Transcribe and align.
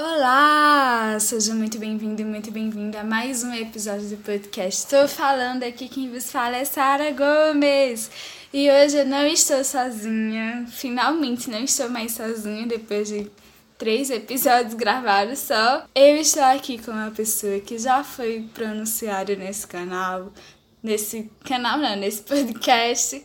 Olá! 0.00 1.18
Seja 1.18 1.52
muito 1.52 1.76
bem-vindo 1.76 2.22
e 2.22 2.24
muito 2.24 2.52
bem-vinda 2.52 3.00
a 3.00 3.04
mais 3.04 3.42
um 3.42 3.52
episódio 3.52 4.08
do 4.10 4.16
podcast. 4.18 4.84
Estou 4.84 5.08
falando 5.08 5.64
aqui, 5.64 5.88
quem 5.88 6.08
vos 6.08 6.30
fala 6.30 6.56
é 6.56 6.64
Sara 6.64 7.10
Gomes. 7.10 8.08
E 8.52 8.70
hoje 8.70 8.98
eu 8.98 9.04
não 9.04 9.26
estou 9.26 9.64
sozinha, 9.64 10.64
finalmente 10.70 11.50
não 11.50 11.64
estou 11.64 11.90
mais 11.90 12.12
sozinha 12.12 12.64
depois 12.64 13.08
de 13.08 13.28
três 13.76 14.08
episódios 14.08 14.74
gravados 14.74 15.40
só. 15.40 15.84
Eu 15.92 16.18
estou 16.18 16.44
aqui 16.44 16.78
com 16.78 16.92
uma 16.92 17.10
pessoa 17.10 17.58
que 17.58 17.76
já 17.76 18.04
foi 18.04 18.48
pronunciada 18.54 19.34
nesse 19.34 19.66
canal, 19.66 20.32
nesse 20.80 21.28
canal 21.44 21.76
não, 21.76 21.96
nesse 21.96 22.22
podcast, 22.22 23.20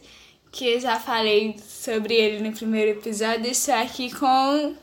que 0.52 0.66
eu 0.70 0.80
já 0.80 1.00
falei 1.00 1.56
sobre 1.60 2.16
ele 2.16 2.50
no 2.50 2.52
primeiro 2.52 2.98
episódio. 2.98 3.46
Estou 3.46 3.76
aqui 3.76 4.12
com 4.16 4.74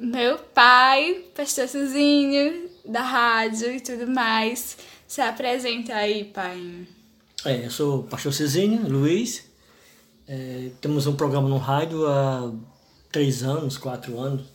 meu 0.00 0.38
pai, 0.38 1.24
pastor 1.34 1.68
Suzinho, 1.68 2.68
da 2.84 3.02
rádio 3.02 3.72
e 3.72 3.80
tudo 3.80 4.06
mais. 4.06 4.76
Se 5.06 5.20
apresenta 5.20 5.94
aí, 5.94 6.24
pai. 6.24 6.86
É, 7.44 7.64
eu 7.64 7.70
sou 7.70 8.00
o 8.00 8.02
pastor 8.02 8.32
Cizinho, 8.32 8.88
Luiz. 8.88 9.48
É, 10.26 10.70
temos 10.80 11.06
um 11.06 11.16
programa 11.16 11.48
no 11.48 11.58
rádio 11.58 12.06
há 12.06 12.52
três 13.10 13.42
anos, 13.42 13.78
quatro 13.78 14.18
anos, 14.20 14.46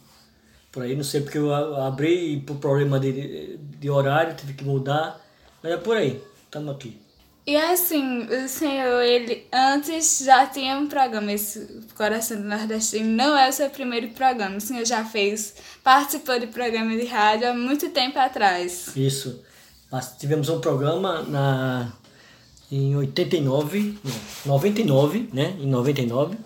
por 0.71 0.83
aí. 0.83 0.95
Não 0.95 1.03
sei 1.03 1.21
porque 1.21 1.37
eu 1.37 1.53
abri 1.53 2.41
por 2.41 2.57
problema 2.57 2.99
de, 2.99 3.57
de 3.57 3.89
horário, 3.89 4.35
tive 4.35 4.53
que 4.53 4.63
mudar. 4.63 5.19
Mas 5.61 5.71
é 5.71 5.77
por 5.77 5.97
aí, 5.97 6.21
estamos 6.45 6.75
aqui. 6.75 7.02
E 7.45 7.57
assim, 7.57 8.21
o 8.21 8.47
senhor, 8.47 9.01
ele 9.01 9.45
antes 9.51 10.19
já 10.23 10.45
tinha 10.45 10.77
um 10.77 10.87
programa, 10.87 11.33
esse 11.33 11.81
Coração 11.93 12.37
do 12.37 12.47
Nordestino 12.47 13.05
não 13.05 13.37
é 13.37 13.49
o 13.49 13.51
seu 13.51 13.69
primeiro 13.69 14.07
programa, 14.09 14.55
o 14.55 14.61
senhor 14.61 14.85
já 14.85 15.03
fez, 15.03 15.55
participou 15.83 16.39
de 16.39 16.47
programa 16.47 16.95
de 16.95 17.05
rádio 17.05 17.49
há 17.49 17.53
muito 17.53 17.89
tempo 17.89 18.17
atrás. 18.17 18.95
Isso, 18.95 19.43
nós 19.91 20.15
tivemos 20.17 20.47
um 20.47 20.61
programa 20.61 21.21
na, 21.23 21.91
em 22.71 22.95
89, 22.95 23.99
não, 24.45 24.53
99, 24.53 25.29
né, 25.33 25.53
em 25.59 25.67
99, 25.67 26.37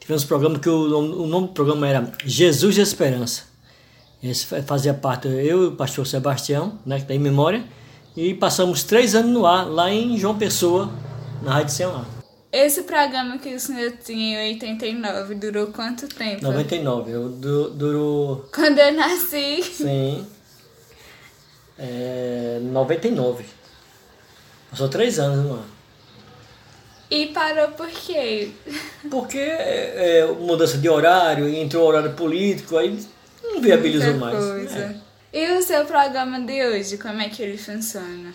tivemos 0.00 0.24
um 0.24 0.26
programa 0.26 0.58
que 0.58 0.68
o, 0.68 1.22
o 1.22 1.26
nome 1.28 1.46
do 1.46 1.52
programa 1.52 1.86
era 1.86 2.12
Jesus 2.24 2.74
de 2.74 2.80
Esperança. 2.80 3.44
Esse 4.20 4.46
fazia 4.62 4.92
parte 4.92 5.28
eu 5.28 5.62
e 5.62 5.66
o 5.68 5.76
pastor 5.76 6.06
Sebastião, 6.08 6.76
né, 6.84 6.96
que 6.96 7.02
está 7.02 7.14
em 7.14 7.20
memória, 7.20 7.64
e 8.16 8.34
passamos 8.34 8.82
três 8.82 9.14
anos 9.14 9.30
no 9.30 9.46
ar, 9.46 9.68
lá 9.68 9.90
em 9.90 10.16
João 10.16 10.36
Pessoa, 10.36 10.90
na 11.42 11.52
Rádio 11.52 11.74
Ceará. 11.74 12.04
Esse 12.52 12.82
programa 12.82 13.38
que 13.38 13.54
o 13.54 13.60
senhor 13.60 13.92
tinha 14.04 14.44
em 14.44 14.54
89 14.54 15.34
durou 15.36 15.68
quanto 15.68 16.08
tempo? 16.08 16.42
99, 16.42 17.10
eu, 17.10 17.28
du, 17.28 17.70
durou... 17.70 18.48
Quando 18.52 18.78
eu 18.78 18.92
nasci? 18.92 19.62
Sim, 19.62 20.26
é, 21.78 22.58
99. 22.60 23.44
Passou 24.70 24.88
três 24.88 25.18
anos 25.18 25.46
no 25.46 25.54
ar. 25.54 25.64
E 27.10 27.26
parou 27.28 27.68
por 27.68 27.88
quê? 27.88 28.50
Porque 29.10 29.38
é, 29.38 30.26
mudança 30.38 30.76
de 30.76 30.88
horário, 30.88 31.48
entrou 31.48 31.88
horário 31.88 32.12
político, 32.12 32.76
aí 32.76 33.02
não 33.42 33.60
viabilizou 33.60 34.14
mais. 34.14 34.36
coisa. 34.36 34.78
É. 34.78 35.09
E 35.32 35.46
o 35.52 35.62
seu 35.62 35.84
programa 35.84 36.40
de 36.40 36.66
hoje, 36.66 36.98
como 36.98 37.20
é 37.20 37.28
que 37.28 37.40
ele 37.40 37.56
funciona? 37.56 38.34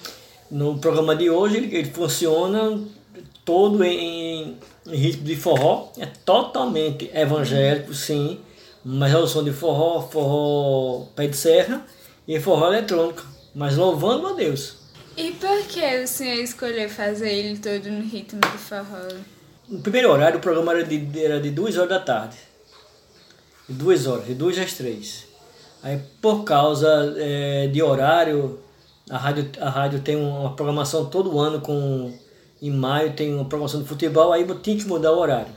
No 0.50 0.78
programa 0.78 1.14
de 1.14 1.30
hoje 1.30 1.58
ele, 1.58 1.76
ele 1.76 1.92
funciona 1.92 2.82
todo 3.44 3.84
em, 3.84 4.58
em 4.88 4.96
ritmo 4.96 5.26
de 5.26 5.36
forró, 5.36 5.92
é 5.98 6.06
totalmente 6.06 7.12
evangélico, 7.14 7.94
sim, 7.94 8.40
mas 8.84 9.12
é 9.14 9.18
o 9.18 9.28
som 9.28 9.44
de 9.44 9.52
forró, 9.52 10.08
forró 10.08 11.08
pé 11.14 11.28
de 11.28 11.36
serra 11.36 11.86
e 12.26 12.40
forró 12.40 12.68
eletrônico, 12.68 13.26
mas 13.54 13.76
louvando 13.76 14.28
a 14.28 14.34
Deus. 14.34 14.78
E 15.18 15.32
por 15.32 15.64
que 15.68 16.00
o 16.02 16.08
senhor 16.08 16.42
escolheu 16.42 16.90
fazer 16.90 17.30
ele 17.30 17.58
todo 17.58 17.92
no 17.92 18.04
ritmo 18.04 18.40
de 18.40 18.58
forró? 18.58 19.18
No 19.68 19.82
primeiro 19.82 20.10
horário 20.10 20.38
o 20.38 20.42
programa 20.42 20.72
era 20.72 20.84
de, 20.86 21.22
era 21.22 21.42
de 21.42 21.52
duas 21.52 21.76
horas 21.76 21.90
da 21.90 22.00
tarde, 22.00 22.38
de 23.68 23.76
duas 23.76 24.08
horas, 24.08 24.28
de 24.28 24.34
duas 24.34 24.58
às 24.58 24.74
três. 24.74 25.35
Aí 25.86 26.02
por 26.20 26.44
causa 26.44 27.14
eh, 27.16 27.70
de 27.72 27.84
horário, 27.84 28.58
a 29.08 29.20
rádio, 29.20 29.52
a 29.62 29.70
rádio 29.70 30.00
tem 30.00 30.16
uma 30.16 30.56
programação 30.56 31.06
todo 31.06 31.40
ano 31.40 31.62
com 31.62 32.12
em 32.60 32.72
maio 32.72 33.14
tem 33.14 33.36
uma 33.36 33.46
programação 33.46 33.84
de 33.84 33.88
futebol, 33.88 34.34
aí 34.34 34.44
tinha 34.64 34.78
que 34.78 34.88
mudar 34.88 35.12
o 35.12 35.20
horário. 35.20 35.54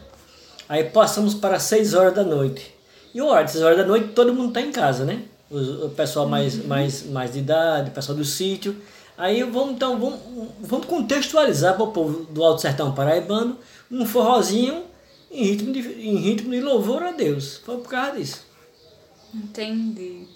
Aí 0.68 0.84
passamos 0.84 1.32
para 1.32 1.58
6 1.58 1.94
horas 1.94 2.14
da 2.14 2.22
noite. 2.22 2.74
E 3.14 3.22
o 3.22 3.26
horário 3.26 3.46
de 3.46 3.52
6 3.52 3.64
horas 3.64 3.78
da 3.78 3.86
noite 3.86 4.08
todo 4.08 4.34
mundo 4.34 4.48
está 4.48 4.60
em 4.60 4.70
casa, 4.70 5.06
né? 5.06 5.22
O, 5.50 5.86
o 5.86 5.90
pessoal 5.92 6.28
mais, 6.28 6.62
mais, 6.66 7.06
mais 7.06 7.32
de 7.32 7.38
idade, 7.38 7.88
o 7.88 7.94
pessoal 7.94 8.18
do 8.18 8.24
sítio. 8.26 8.76
Aí 9.16 9.42
vamos 9.44 9.76
então 9.76 9.98
vamos, 9.98 10.20
vamos 10.60 10.84
contextualizar 10.84 11.74
para 11.74 11.84
o 11.84 11.90
povo 11.90 12.26
do 12.30 12.44
Alto 12.44 12.60
Sertão 12.60 12.92
Paraibano 12.92 13.56
um 13.90 14.04
forrozinho 14.04 14.82
em 15.30 15.44
ritmo 15.44 15.72
de, 15.72 15.80
em 15.80 16.16
ritmo 16.16 16.50
de 16.50 16.60
louvor 16.60 17.02
a 17.02 17.12
Deus. 17.12 17.62
Foi 17.64 17.78
por 17.78 17.88
causa 17.88 18.18
disso. 18.18 18.47
Entendi. 19.34 20.26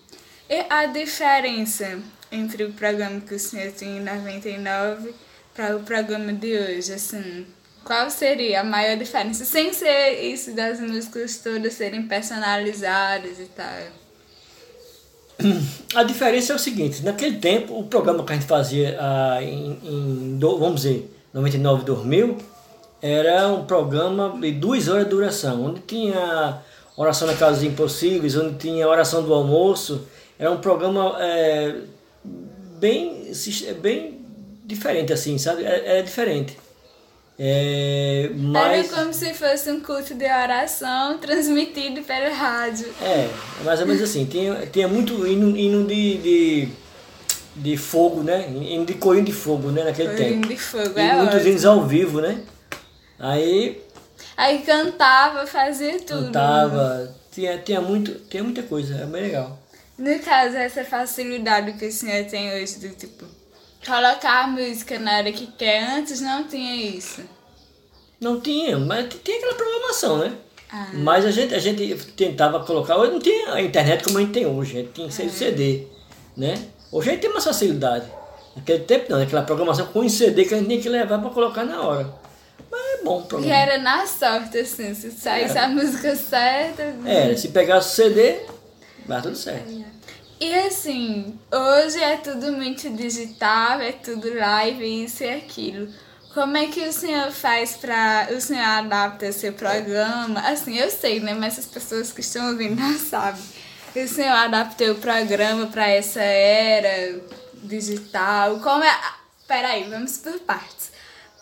E 0.48 0.66
a 0.69 0.86
diferença 0.86 1.98
entre 2.30 2.64
o 2.64 2.72
programa 2.72 3.20
que 3.20 3.34
o 3.34 3.38
senhor 3.38 3.72
tinha 3.72 3.98
em 3.98 4.04
99 4.04 5.14
para 5.54 5.76
o 5.76 5.80
programa 5.80 6.32
de 6.32 6.56
hoje, 6.56 6.92
assim, 6.92 7.47
qual 7.84 8.10
seria 8.10 8.60
a 8.60 8.64
maior 8.64 8.97
diferença? 8.97 9.44
Sem 9.44 9.72
ser 9.72 10.22
isso 10.22 10.54
das 10.54 10.81
músicas 10.81 11.38
todas 11.38 11.75
serem 11.75 12.02
personalizadas 12.02 13.38
e 13.38 13.47
tal. 13.47 14.02
A 15.94 16.02
diferença 16.04 16.52
é 16.52 16.56
o 16.56 16.58
seguinte, 16.58 17.02
naquele 17.02 17.38
tempo, 17.38 17.78
o 17.78 17.84
programa 17.84 18.25
que 18.25 18.32
a 18.32 18.34
gente 18.36 18.47
fazia 18.47 18.97
ah, 19.00 19.42
em, 19.42 19.78
em 19.82 20.38
vamos 20.38 20.82
dizer, 20.82 21.10
99, 21.34 21.84
2000, 21.84 22.38
era 23.00 23.48
um 23.48 23.64
programa 23.64 24.38
de 24.41 24.52
duas 24.52 24.86
horas 24.88 25.04
de 25.04 25.10
duração, 25.10 25.64
onde 25.64 25.81
tinha 25.81 26.62
oração 26.97 27.26
na 27.26 27.34
casa 27.34 27.56
dos 27.56 27.64
impossíveis, 27.64 28.36
onde 28.36 28.56
tinha 28.58 28.86
oração 28.88 29.22
do 29.22 29.32
almoço, 29.32 30.06
era 30.38 30.50
um 30.50 30.58
programa 30.58 31.16
é, 31.20 31.75
bem, 32.78 33.32
sis- 33.34 33.72
bem 33.80 34.20
diferente 34.64 35.12
assim, 35.12 35.38
sabe? 35.38 35.64
Era, 35.64 35.76
era 35.84 36.02
diferente. 36.02 36.56
É, 37.38 38.31
mas... 38.34 38.92
Era 38.92 39.00
como 39.02 39.12
se 39.14 39.32
fosse 39.34 39.70
um 39.70 39.81
culto 39.81 40.14
de 40.14 40.25
oração 40.25 41.19
transmitido 41.19 42.02
pela 42.02 42.28
rádio. 42.32 42.86
É, 43.00 43.28
mais 43.64 43.81
ou 43.81 43.86
menos 43.86 44.02
assim. 44.02 44.26
Tinha, 44.26 44.66
tinha 44.70 44.86
muito 44.86 45.26
hino, 45.26 45.56
hino 45.56 45.86
de, 45.86 46.19
de, 46.19 46.69
de 47.56 47.76
fogo, 47.76 48.22
né? 48.22 48.48
Hino 48.48 48.84
de 48.84 48.94
corinho 48.94 49.25
de 49.25 49.32
fogo, 49.32 49.70
né? 49.70 49.82
Naquele 49.82 50.10
Corinho 50.10 50.34
tempo. 50.42 50.48
de 50.48 50.56
fogo, 50.58 50.92
E 50.97 51.00
é 51.00 51.14
muitos 51.16 51.34
ótimo. 51.36 51.50
hinos 51.50 51.64
ao 51.64 51.84
vivo, 51.86 52.20
né? 52.20 52.42
Aí 53.19 53.81
Aí 54.42 54.58
cantava, 54.62 55.47
fazia 55.47 56.00
tudo. 56.00 56.25
cantava, 56.25 57.14
tinha, 57.30 57.58
tinha, 57.58 57.80
muito, 57.80 58.12
tinha 58.28 58.42
muita 58.42 58.60
coisa, 58.64 58.97
é 58.97 59.06
bem 59.06 59.22
legal. 59.22 59.56
No 59.97 60.19
caso, 60.19 60.56
essa 60.56 60.84
facilidade 60.84 61.75
que 61.75 61.86
o 61.86 61.92
senhor 61.92 62.25
tem 62.25 62.52
hoje 62.52 62.81
do 62.81 62.88
tipo 62.88 63.25
colocar 63.86 64.42
a 64.42 64.47
música 64.48 64.98
na 64.98 65.19
hora 65.19 65.31
que 65.31 65.47
quer, 65.47 65.84
antes 65.97 66.20
não 66.20 66.42
tinha 66.42 66.75
isso. 66.75 67.20
Não 68.20 68.41
tinha, 68.41 68.76
mas 68.81 69.14
tinha 69.22 69.36
aquela 69.36 69.54
programação, 69.54 70.19
né? 70.19 70.32
Ah. 70.72 70.88
Mas 70.92 71.25
a 71.25 71.31
gente, 71.31 71.54
a 71.54 71.60
gente 71.60 71.94
tentava 72.16 72.64
colocar, 72.64 72.97
hoje 72.97 73.12
não 73.12 73.20
tinha 73.20 73.54
a 73.54 73.62
internet 73.62 74.02
como 74.02 74.19
a 74.19 74.22
gente 74.22 74.32
tem 74.32 74.44
hoje, 74.44 74.72
a 74.72 74.81
gente 74.81 74.92
tinha 74.92 75.06
que 75.06 75.14
ser 75.14 75.31
CD, 75.31 75.86
né? 76.36 76.54
Hoje 76.91 77.10
a 77.10 77.12
gente 77.12 77.22
tem 77.22 77.31
mais 77.31 77.44
facilidade. 77.44 78.06
Naquele 78.56 78.81
tempo 78.81 79.06
não, 79.08 79.22
aquela 79.22 79.42
programação 79.42 79.86
com 79.86 80.08
CD 80.08 80.44
que 80.44 80.52
a 80.52 80.58
gente 80.58 80.66
tinha 80.66 80.82
que 80.82 80.88
levar 80.88 81.20
para 81.20 81.31
colocar 81.31 81.62
na 81.64 81.81
hora. 81.81 82.22
É 83.02 83.04
bom 83.04 83.26
E 83.42 83.50
era 83.50 83.78
na 83.78 84.06
sorte, 84.06 84.58
assim, 84.58 84.94
se 84.94 85.10
saísse 85.10 85.58
a 85.58 85.68
música 85.68 86.14
certa. 86.14 86.82
É, 87.04 87.36
se 87.36 87.48
pegasse 87.48 87.88
o 87.88 88.04
CD, 88.04 88.40
vai 89.04 89.20
tudo 89.20 89.36
certo. 89.36 89.84
E 90.40 90.54
assim, 90.54 91.38
hoje 91.52 92.02
é 92.02 92.16
tudo 92.16 92.52
muito 92.52 92.88
digital, 92.90 93.81
é 93.81 93.93
tudo 93.93 94.32
live, 94.34 95.04
isso 95.04 95.22
e 95.22 95.28
aquilo. 95.28 95.88
Como 96.34 96.56
é 96.56 96.66
que 96.66 96.81
o 96.81 96.93
senhor 96.93 97.31
faz 97.31 97.76
pra. 97.76 98.28
O 98.34 98.40
senhor 98.40 98.64
adapta 98.64 99.31
seu 99.32 99.52
programa? 99.52 100.40
Assim, 100.40 100.78
eu 100.78 100.90
sei, 100.90 101.20
né? 101.20 101.34
Mas 101.34 101.58
as 101.58 101.66
pessoas 101.66 102.10
que 102.10 102.22
estão 102.22 102.50
ouvindo 102.50 102.81
não 102.81 102.98
sabem. 102.98 103.43
O 103.94 104.08
senhor 104.08 104.32
adaptou 104.32 104.93
o 104.93 104.94
programa 104.94 105.66
pra 105.66 105.88
essa 105.88 106.22
era 106.22 107.20
digital? 107.62 108.58
Como 108.60 108.82
é. 108.82 108.98
Peraí, 109.46 109.84
vamos 109.84 110.16
por 110.16 110.38
partes. 110.40 110.90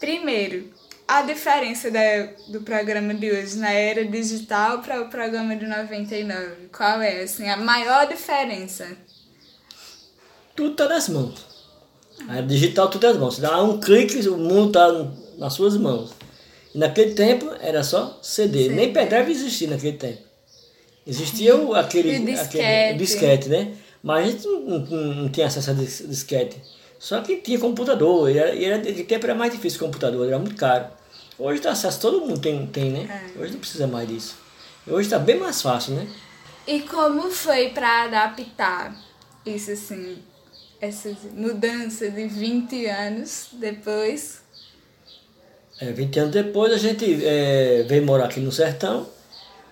Primeiro, 0.00 0.72
a 1.10 1.22
diferença 1.22 1.90
da, 1.90 2.28
do 2.46 2.60
programa 2.60 3.12
de 3.12 3.28
hoje 3.28 3.58
na 3.58 3.72
era 3.72 4.04
digital 4.04 4.78
para 4.78 5.02
o 5.02 5.08
programa 5.08 5.56
de 5.56 5.66
99. 5.66 6.68
Qual 6.72 7.02
é, 7.02 7.22
assim, 7.22 7.48
a 7.48 7.56
maior 7.56 8.06
diferença? 8.06 8.86
Tudo 10.54 10.76
tá 10.76 10.88
nas 10.88 11.08
mãos. 11.08 11.44
A 12.28 12.40
digital 12.40 12.88
tudo 12.88 13.08
nas 13.08 13.16
mãos. 13.16 13.34
Você 13.34 13.40
dá 13.40 13.60
um 13.60 13.80
clique, 13.80 14.28
o 14.28 14.36
mundo 14.36 14.70
tá 14.70 14.86
nas 15.36 15.52
suas 15.52 15.76
mãos. 15.76 16.12
E 16.72 16.78
naquele 16.78 17.12
tempo 17.14 17.50
era 17.60 17.82
só 17.82 18.16
CD. 18.22 18.68
Nem 18.68 18.92
pendrive 18.92 19.32
existia 19.32 19.68
naquele 19.68 19.96
tempo. 19.96 20.22
Existia 21.04 21.56
o, 21.56 21.74
aquele, 21.74 22.10
o 22.10 22.14
aquele 22.14 22.32
disquete. 22.36 22.94
o 22.94 22.98
disquete, 22.98 23.48
né? 23.48 23.74
Mas 24.00 24.28
a 24.28 24.30
gente 24.30 24.46
não, 24.46 24.60
não, 24.60 25.14
não 25.14 25.28
tinha 25.28 25.48
acesso 25.48 25.70
a 25.70 25.74
dis- 25.74 26.04
disquete. 26.06 26.56
Só 27.00 27.20
que 27.20 27.38
tinha 27.38 27.58
computador. 27.58 28.30
E 28.30 28.38
era, 28.38 28.54
e 28.54 28.64
era, 28.64 28.76
naquele 28.76 29.02
tempo 29.02 29.26
era 29.26 29.34
mais 29.34 29.50
difícil 29.50 29.80
o 29.80 29.86
computador, 29.86 30.24
era 30.24 30.38
muito 30.38 30.54
caro. 30.54 30.99
Hoje 31.40 31.58
tá 31.62 31.70
acesso, 31.70 31.98
todo 31.98 32.20
mundo 32.20 32.38
tem, 32.38 32.66
tem 32.66 32.90
né? 32.90 33.32
É. 33.34 33.40
Hoje 33.40 33.54
não 33.54 33.60
precisa 33.60 33.86
mais 33.86 34.06
disso. 34.06 34.36
Hoje 34.86 35.06
está 35.06 35.18
bem 35.18 35.38
mais 35.38 35.62
fácil, 35.62 35.94
né? 35.94 36.06
E 36.66 36.80
como 36.80 37.30
foi 37.30 37.70
pra 37.70 38.04
adaptar 38.04 38.94
isso 39.46 39.70
assim, 39.70 40.18
essas 40.78 41.16
mudanças 41.34 42.14
de 42.14 42.26
20 42.26 42.84
anos 42.84 43.48
depois? 43.54 44.42
É, 45.80 45.90
20 45.90 46.18
anos 46.18 46.32
depois 46.32 46.74
a 46.74 46.76
gente 46.76 47.24
é, 47.24 47.86
veio 47.88 48.04
morar 48.04 48.26
aqui 48.26 48.40
no 48.40 48.52
sertão 48.52 49.08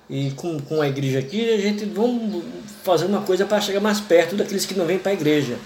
e 0.09 0.31
com, 0.31 0.59
com 0.59 0.81
a 0.81 0.89
igreja 0.89 1.19
aqui 1.19 1.53
a 1.53 1.59
gente 1.59 1.85
vamos 1.85 2.45
fazer 2.83 3.05
uma 3.05 3.21
coisa 3.21 3.45
para 3.45 3.61
chegar 3.61 3.81
mais 3.81 4.01
perto 4.01 4.35
daqueles 4.35 4.65
que 4.65 4.73
não 4.73 4.87
vêm 4.87 4.99
para 4.99 5.11
a 5.11 5.15
igreja. 5.15 5.59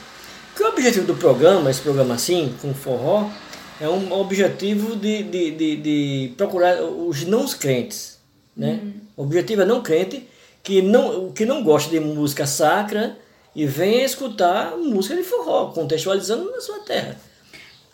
Porque 0.49 0.65
o 0.65 0.69
objetivo 0.69 1.07
do 1.07 1.15
programa, 1.15 1.71
esse 1.71 1.81
programa 1.81 2.15
assim, 2.15 2.53
com 2.61 2.75
forró, 2.75 3.31
é 3.81 3.89
um 3.89 4.13
objetivo 4.13 4.97
de, 4.97 5.23
de, 5.23 5.51
de, 5.53 5.77
de 5.77 6.35
procurar 6.37 6.83
os 6.83 7.25
não 7.25 7.47
crentes. 7.49 8.19
Né? 8.57 8.81
O 9.17 9.23
objetivo 9.23 9.63
é 9.63 9.65
não 9.65 9.83
crente 9.83 10.29
que 10.63 10.83
não, 10.83 11.33
que 11.33 11.45
não 11.45 11.63
gosta 11.63 11.91
de 11.91 11.99
música 11.99 12.47
sacra 12.47 13.19
e 13.55 13.67
venha 13.67 14.05
escutar 14.05 14.77
música 14.77 15.17
de 15.17 15.23
forró, 15.23 15.67
contextualizando 15.73 16.51
na 16.51 16.61
sua 16.61 16.81
terra. 16.81 17.17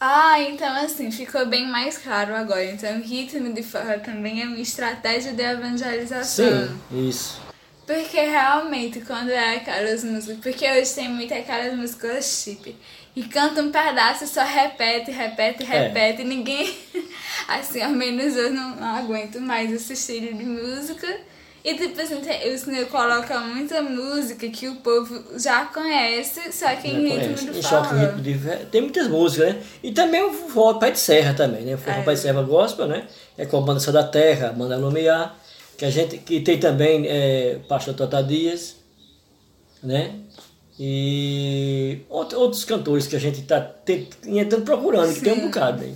Ah, 0.01 0.41
então 0.41 0.77
assim, 0.77 1.11
ficou 1.11 1.45
bem 1.47 1.67
mais 1.67 1.99
claro 1.99 2.35
agora. 2.35 2.65
Então, 2.65 2.99
o 2.99 3.03
ritmo 3.03 3.53
de 3.53 3.63
forró 3.63 3.99
também 3.99 4.43
é 4.43 4.47
uma 4.47 4.61
estratégia 4.61 5.33
de 5.33 5.43
evangelização. 5.43 6.69
Sim, 6.69 7.09
isso. 7.09 7.41
Porque 7.85 8.21
realmente, 8.21 9.01
quando 9.01 9.31
é 9.31 9.57
aquelas 9.57 10.05
músicas. 10.05 10.39
Porque 10.41 10.71
hoje 10.71 10.95
tem 10.95 11.09
muito 11.09 11.33
aquelas 11.35 11.75
músicas 11.75 12.25
chip. 12.27 12.77
E 13.19 13.23
canta 13.25 13.61
um 13.63 13.73
pedaço 13.73 14.23
e 14.23 14.27
só 14.29 14.45
repete, 14.45 15.11
repete, 15.11 15.65
É. 15.65 15.67
repete. 15.89 16.23
E 16.23 16.25
ninguém. 16.25 16.73
Assim, 17.49 17.83
ao 17.83 17.91
menos 17.91 18.37
eu 18.37 18.51
não, 18.53 18.77
não 18.77 18.97
aguento 18.97 19.41
mais 19.41 19.73
esse 19.73 19.93
estilo 19.95 20.37
de 20.39 20.45
música. 20.45 21.07
E 21.65 21.75
tipo 21.75 22.01
assim, 22.01 22.15
o 22.15 22.59
senhor 22.59 22.87
coloca 22.87 23.41
muita 23.41 23.83
música 23.83 24.49
que 24.49 24.69
o 24.69 24.77
povo 24.77 25.25
já 25.37 25.65
conhece, 25.67 26.53
só 26.53 26.69
que 26.77 26.87
em 26.89 27.09
ritmo 27.09 27.37
conhece. 27.37 27.63
choque 27.69 27.89
forró. 27.89 28.01
ritmo 28.01 28.21
de 28.23 28.67
Tem 28.67 28.81
muitas 28.81 29.09
músicas, 29.09 29.55
né? 29.55 29.63
E 29.83 29.91
também 29.91 30.23
o 30.23 30.33
forró 30.33 30.75
Pai 30.79 30.93
de 30.93 30.99
Serra 31.01 31.35
também, 31.35 31.63
né? 31.63 31.75
O 31.75 31.79
forró 31.79 31.99
É. 31.99 32.03
Pai 32.03 32.15
de 32.15 32.21
Serra 32.21 32.43
Gospel, 32.43 32.87
né? 32.87 33.07
É 33.37 33.45
com 33.45 33.59
a 33.59 33.61
banda 33.63 33.81
Só 33.81 33.91
da 33.91 34.05
Terra, 34.05 34.51
a 34.51 34.53
banda 34.53 34.77
Lumiar, 34.77 35.37
que 35.77 35.85
a 35.85 35.91
gente 35.91 36.19
que 36.19 36.41
tem 36.41 36.59
também 36.61 37.07
é, 37.09 37.59
Pastor 37.69 37.93
Tota 37.95 38.23
Dias, 38.23 38.77
né? 39.83 40.15
E 40.79 42.01
out- 42.11 42.35
outros 42.35 42.65
cantores 42.65 43.07
que 43.07 43.17
a 43.17 43.19
gente 43.19 43.41
está 43.41 43.61
tentando 43.61 44.63
procurando, 44.63 45.13
que 45.15 45.21
tem 45.21 45.33
um 45.33 45.37
Sim. 45.37 45.47
bocado 45.47 45.83
aí. 45.83 45.95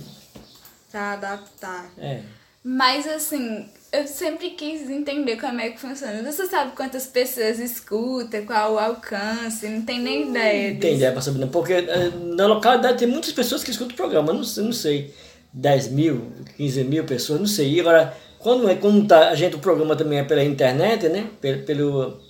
Pra 0.91 1.13
adaptar. 1.13 1.89
É. 1.97 2.19
Mas 2.63 3.07
assim, 3.07 3.65
eu 3.91 4.07
sempre 4.07 4.51
quis 4.51 4.89
entender 4.89 5.37
como 5.37 5.59
é 5.59 5.69
que 5.69 5.79
funciona. 5.79 6.21
Você 6.29 6.45
sabe 6.47 6.73
quantas 6.75 7.05
pessoas 7.07 7.59
escutam, 7.59 8.45
qual 8.45 8.73
o 8.73 8.79
alcance, 8.79 9.67
não 9.67 9.81
tem 9.81 9.99
nem 9.99 10.29
ideia 10.29 10.73
Não 10.73 10.79
tem 10.79 10.95
ideia 10.95 11.11
pra 11.11 11.21
saber, 11.21 11.39
não. 11.39 11.47
Porque 11.47 11.73
eh, 11.73 12.11
na 12.35 12.45
localidade 12.47 12.97
tem 12.99 13.07
muitas 13.07 13.31
pessoas 13.31 13.63
que 13.63 13.71
escutam 13.71 13.93
o 13.93 13.97
programa, 13.97 14.33
não, 14.33 14.41
não 14.41 14.73
sei, 14.73 15.13
10 15.51 15.89
mil, 15.89 16.31
15 16.57 16.83
mil 16.83 17.03
pessoas, 17.05 17.39
não 17.39 17.47
sei. 17.47 17.73
E 17.73 17.79
agora, 17.81 18.15
quando, 18.39 18.69
é, 18.69 18.75
quando 18.75 19.07
tá, 19.07 19.29
a 19.29 19.35
gente, 19.35 19.55
o 19.55 19.59
programa 19.59 19.95
também 19.95 20.19
é 20.19 20.23
pela 20.23 20.43
internet, 20.43 21.07
né? 21.09 21.27
Pelo, 21.41 21.63
pelo 21.63 22.21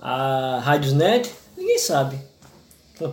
a 0.00 0.60
Radiosnet, 0.62 1.30
ninguém 1.66 1.78
sabe. 1.78 2.18
Não 2.98 3.10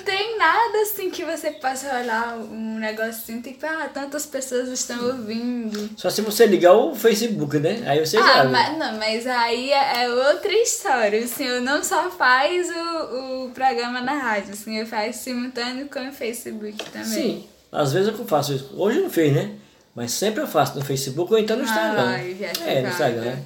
tem 0.00 0.38
nada 0.38 0.78
assim 0.80 1.10
que 1.10 1.22
você 1.26 1.50
possa 1.50 1.94
olhar 1.94 2.38
um 2.38 2.78
negocinho, 2.78 3.42
tipo, 3.42 3.66
ah, 3.66 3.86
tantas 3.92 4.24
pessoas 4.24 4.70
estão 4.70 5.08
ouvindo. 5.08 5.90
Só 5.94 6.08
se 6.08 6.22
você 6.22 6.46
ligar 6.46 6.72
o 6.72 6.94
Facebook, 6.94 7.58
né? 7.58 7.82
Aí 7.86 8.00
você 8.00 8.16
ah, 8.16 8.22
sabe. 8.24 8.50
mas, 8.50 8.78
não, 8.78 8.98
mas 8.98 9.26
aí 9.26 9.72
é 9.72 10.04
é 10.04 10.08
outra 10.08 10.50
história. 10.50 11.22
O 11.22 11.28
senhor 11.28 11.60
não 11.60 11.84
só 11.84 12.10
faz 12.10 12.66
o, 12.70 13.44
o 13.44 13.50
programa 13.50 14.00
na 14.00 14.14
rádio, 14.14 14.54
o 14.54 14.56
senhor 14.56 14.86
faz 14.86 15.16
simultâneo 15.16 15.86
com 15.92 16.08
o 16.08 16.12
Facebook 16.12 16.82
também. 16.90 17.04
Sim, 17.04 17.48
às 17.70 17.92
vezes 17.92 18.08
eu 18.08 18.24
faço 18.24 18.54
isso. 18.54 18.72
Hoje 18.74 19.00
não 19.00 19.10
fez, 19.10 19.34
né? 19.34 19.54
Mas 19.94 20.12
sempre 20.12 20.42
eu 20.42 20.46
faço 20.48 20.78
no 20.78 20.84
Facebook 20.84 21.30
ou 21.30 21.38
então 21.38 21.58
no 21.58 21.64
Ah, 21.64 21.66
Instagram. 21.66 22.04
live, 22.04 22.44
é, 22.44 22.80
no 22.80 22.88
Instagram. 22.88 23.36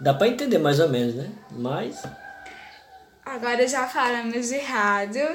Dá 0.00 0.14
pra 0.14 0.28
entender 0.28 0.58
mais 0.58 0.78
ou 0.78 0.88
menos, 0.88 1.16
né? 1.16 1.28
Mas. 1.50 2.00
Agora 3.24 3.66
já 3.66 3.86
falamos 3.88 4.48
de 4.48 4.58
rádio 4.58 5.26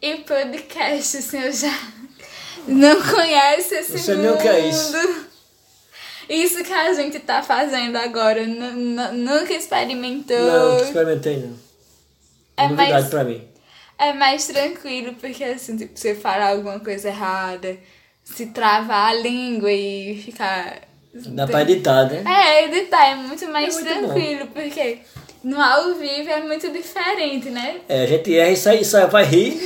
e 0.00 0.16
podcast, 0.18 1.16
o 1.18 1.22
senhor 1.22 1.52
já 1.52 1.72
não 2.66 3.00
conhece 3.02 3.74
esse 3.74 3.98
Você 3.98 4.14
mundo. 4.14 4.30
não 4.30 4.36
quer 4.38 4.60
isso. 4.60 5.26
Isso 6.28 6.62
que 6.64 6.72
a 6.72 6.92
gente 6.94 7.18
tá 7.20 7.42
fazendo 7.42 7.96
agora, 7.96 8.46
nu- 8.46 8.72
nu- 8.72 9.12
nunca 9.12 9.52
experimentou. 9.54 10.36
Não, 10.38 10.74
não 10.76 10.84
experimentei 10.84 11.36
não. 11.38 11.56
É 12.56 12.62
Novidade 12.64 12.92
mais- 12.92 13.08
pra 13.08 13.24
mim. 13.24 13.48
É 13.98 14.12
mais 14.12 14.46
tranquilo, 14.46 15.14
porque 15.14 15.42
assim, 15.44 15.76
tipo, 15.76 15.98
você 15.98 16.14
falar 16.14 16.50
alguma 16.50 16.78
coisa 16.80 17.08
errada, 17.08 17.76
se 18.24 18.46
travar 18.46 19.10
a 19.10 19.14
língua 19.14 19.72
e 19.72 20.22
ficar. 20.24 20.82
Dá 21.14 21.46
pra 21.46 21.62
editar, 21.62 22.04
né? 22.08 22.22
É, 22.26 22.64
editar 22.66 23.06
é 23.10 23.14
muito 23.16 23.46
mais 23.48 23.76
É 23.76 23.80
muito 23.80 23.94
bom. 24.02 24.06
tranquilo, 24.14 24.46
porque 24.48 24.98
no 25.42 25.60
ao 25.60 25.94
vivo 25.94 26.28
é 26.28 26.42
muito 26.42 26.70
diferente, 26.72 27.50
né? 27.50 27.80
É, 27.88 28.02
a 28.02 28.06
gente 28.06 28.36
erra 28.36 28.50
e 28.50 28.56
sai, 28.56 28.84
sai, 28.84 29.06
vai 29.06 29.24
rir. 29.26 29.56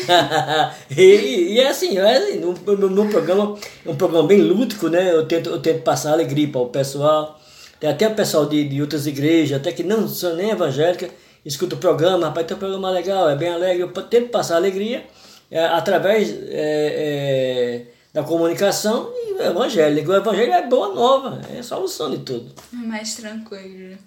e, 0.96 1.54
e 1.54 1.60
é 1.60 1.68
assim, 1.68 1.96
é 1.96 2.16
assim 2.16 2.38
no, 2.38 2.52
no, 2.52 2.90
no 2.90 3.08
programa, 3.08 3.58
é 3.84 3.90
um 3.90 3.96
programa 3.96 4.28
bem 4.28 4.40
lúdico, 4.40 4.88
né? 4.88 5.12
Eu 5.12 5.26
tento, 5.26 5.50
eu 5.50 5.60
tento 5.60 5.82
passar 5.82 6.12
alegria 6.12 6.48
para 6.48 6.60
o 6.60 6.68
pessoal. 6.68 7.40
Tem 7.80 7.90
até 7.90 8.06
o 8.06 8.14
pessoal 8.14 8.46
de, 8.46 8.68
de 8.68 8.80
outras 8.80 9.06
igrejas, 9.06 9.58
até 9.58 9.72
que 9.72 9.82
não 9.82 10.06
são 10.06 10.36
nem 10.36 10.50
evangélicas, 10.50 11.10
escuta 11.44 11.74
o 11.74 11.78
programa, 11.78 12.28
rapaz, 12.28 12.46
tem 12.46 12.56
um 12.56 12.60
programa 12.60 12.90
legal, 12.90 13.28
é 13.28 13.34
bem 13.34 13.48
alegre. 13.48 13.82
Eu 13.82 13.88
tento 13.88 14.28
passar 14.28 14.56
alegria 14.56 15.04
é, 15.50 15.64
através 15.64 16.30
é, 16.30 16.46
é, 16.50 17.86
da 18.12 18.22
comunicação 18.22 19.10
e 19.14 19.32
o 19.32 19.42
evangélico. 19.42 20.10
O 20.10 20.14
evangelho 20.14 20.52
é 20.52 20.66
boa 20.66 20.94
nova, 20.94 21.40
é 21.52 21.58
a 21.58 21.62
solução 21.62 22.10
de 22.10 22.18
tudo. 22.18 22.52
É 22.72 22.76
mais 22.76 23.16
tranquilo. 23.16 23.98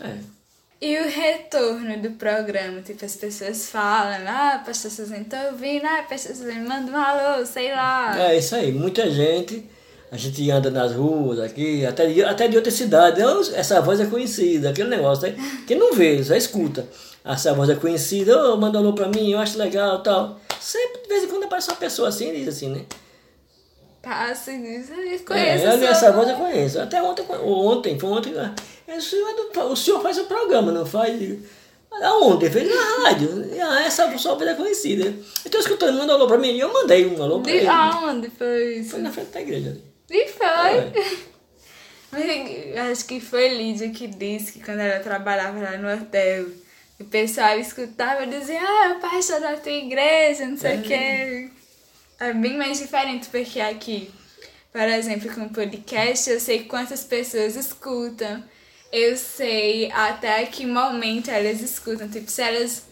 É. 0.00 0.41
E 0.84 0.98
o 0.98 1.04
retorno 1.08 1.96
do 2.02 2.10
programa, 2.12 2.80
tipo, 2.82 3.04
as 3.04 3.14
pessoas 3.14 3.68
falam, 3.70 4.18
ah, 4.26 4.60
pastor 4.66 4.90
Suzane, 4.90 5.24
tô 5.26 5.36
ouvindo, 5.52 5.84
ah, 5.86 6.02
pastor 6.08 6.34
Suzane, 6.34 6.66
manda 6.66 6.90
um 6.90 6.96
alô, 6.96 7.46
sei 7.46 7.70
lá. 7.72 8.18
É 8.20 8.36
isso 8.36 8.52
aí, 8.56 8.72
muita 8.72 9.08
gente, 9.08 9.64
a 10.10 10.16
gente 10.16 10.50
anda 10.50 10.72
nas 10.72 10.92
ruas 10.92 11.38
aqui, 11.38 11.86
até 11.86 12.06
de, 12.08 12.24
até 12.24 12.48
de 12.48 12.56
outra 12.56 12.72
cidade, 12.72 13.20
"Eu- 13.20 13.40
essa 13.54 13.80
voz 13.80 14.00
é 14.00 14.06
conhecida, 14.06 14.70
aquele 14.70 14.88
negócio, 14.88 15.28
né? 15.28 15.36
Quem 15.68 15.78
não 15.78 15.92
vê, 15.92 16.20
só 16.24 16.34
escuta. 16.34 16.84
Essa 17.24 17.54
voz 17.54 17.70
é 17.70 17.76
conhecida, 17.76 18.36
ô, 18.52 18.56
manda 18.56 18.76
um 18.78 18.80
alô 18.80 18.92
pra 18.92 19.06
mim, 19.06 19.30
eu 19.30 19.38
acho 19.38 19.56
legal 19.56 20.02
tal. 20.02 20.40
Sempre, 20.60 21.02
de 21.02 21.08
vez 21.08 21.22
em 21.22 21.28
quando 21.28 21.44
aparece 21.44 21.68
uma 21.70 21.76
pessoa 21.76 22.08
assim 22.08 22.30
e 22.32 22.38
diz 22.38 22.48
assim, 22.48 22.68
né? 22.70 22.80
Passa 24.02 24.50
e 24.50 24.60
diz, 24.60 24.90
ah, 24.90 24.94
eu 24.96 25.14
É, 25.14 25.18
conheço 25.20 25.64
eu, 25.64 25.78
sua 25.78 25.88
essa 25.90 26.10
voz 26.10 26.28
eu 26.28 26.34
conheço. 26.34 26.80
Até 26.80 27.00
ontem, 27.00 27.24
ontem, 27.40 27.96
foi 28.00 28.10
ontem, 28.10 28.34
ah, 28.36 28.52
é, 28.52 28.71
o, 28.98 29.02
senhor, 29.02 29.28
é 29.30 29.34
do- 29.34 29.60
o 29.72 29.76
senhor 29.76 30.02
faz 30.02 30.18
o 30.18 30.24
programa, 30.24 30.72
não 30.72 30.84
faz? 30.86 31.20
Aonde? 32.02 32.48
Fez 32.48 32.68
na 32.74 33.04
rádio. 33.04 33.44
Ah, 33.62 33.82
essa 33.84 34.16
sua 34.18 34.34
voz 34.34 34.48
é 34.48 34.54
conhecida. 34.54 35.14
Eu 35.44 35.50
tô 35.50 35.58
escutando, 35.58 35.98
manda 35.98 36.12
um 36.12 36.16
alô 36.16 36.26
pra 36.26 36.38
mim. 36.38 36.52
E 36.52 36.60
eu 36.60 36.72
mandei 36.72 37.06
um 37.06 37.22
alô 37.22 37.40
pra 37.40 37.52
De 37.52 37.58
ele. 37.58 37.66
aonde 37.68 38.30
foi 38.30 38.76
isso? 38.78 38.90
Foi 38.92 39.00
na 39.02 39.12
frente 39.12 39.28
da 39.30 39.40
igreja. 39.42 39.78
E 40.10 40.28
foi. 40.28 40.46
É. 40.46 40.92
Mas 42.10 42.24
eu 42.76 42.82
Acho 42.90 43.04
que 43.06 43.20
foi 43.20 43.48
Lídia 43.48 43.90
que 43.90 44.06
disse 44.06 44.52
que 44.52 44.64
quando 44.64 44.80
ela 44.80 45.00
trabalhava 45.02 45.58
lá 45.60 45.76
no 45.78 45.92
hotel, 45.92 46.46
o 47.00 47.04
pessoal 47.04 47.58
escutava 47.58 48.24
e 48.24 48.26
dizia, 48.26 48.60
ah, 48.60 48.88
é 48.90 48.92
o 48.94 49.00
pastor 49.00 49.40
da 49.40 49.56
tua 49.56 49.72
igreja, 49.72 50.46
não 50.46 50.56
sei 50.56 50.76
o 50.78 50.82
quê. 50.82 51.50
É 52.20 52.32
bem 52.32 52.56
mais 52.56 52.78
diferente, 52.78 53.28
porque 53.30 53.60
aqui, 53.60 54.10
por 54.70 54.82
exemplo, 54.82 55.32
com 55.34 55.42
o 55.42 55.50
podcast, 55.50 56.30
eu 56.30 56.38
sei 56.40 56.64
quantas 56.64 57.02
pessoas 57.04 57.56
escutam. 57.56 58.42
Eu 58.92 59.16
sei 59.16 59.90
até 59.90 60.44
que 60.44 60.66
momento 60.66 61.30
elas 61.30 61.60
escutam. 61.62 62.08
Tipo, 62.08 62.30
se 62.30 62.42
elas 62.42 62.84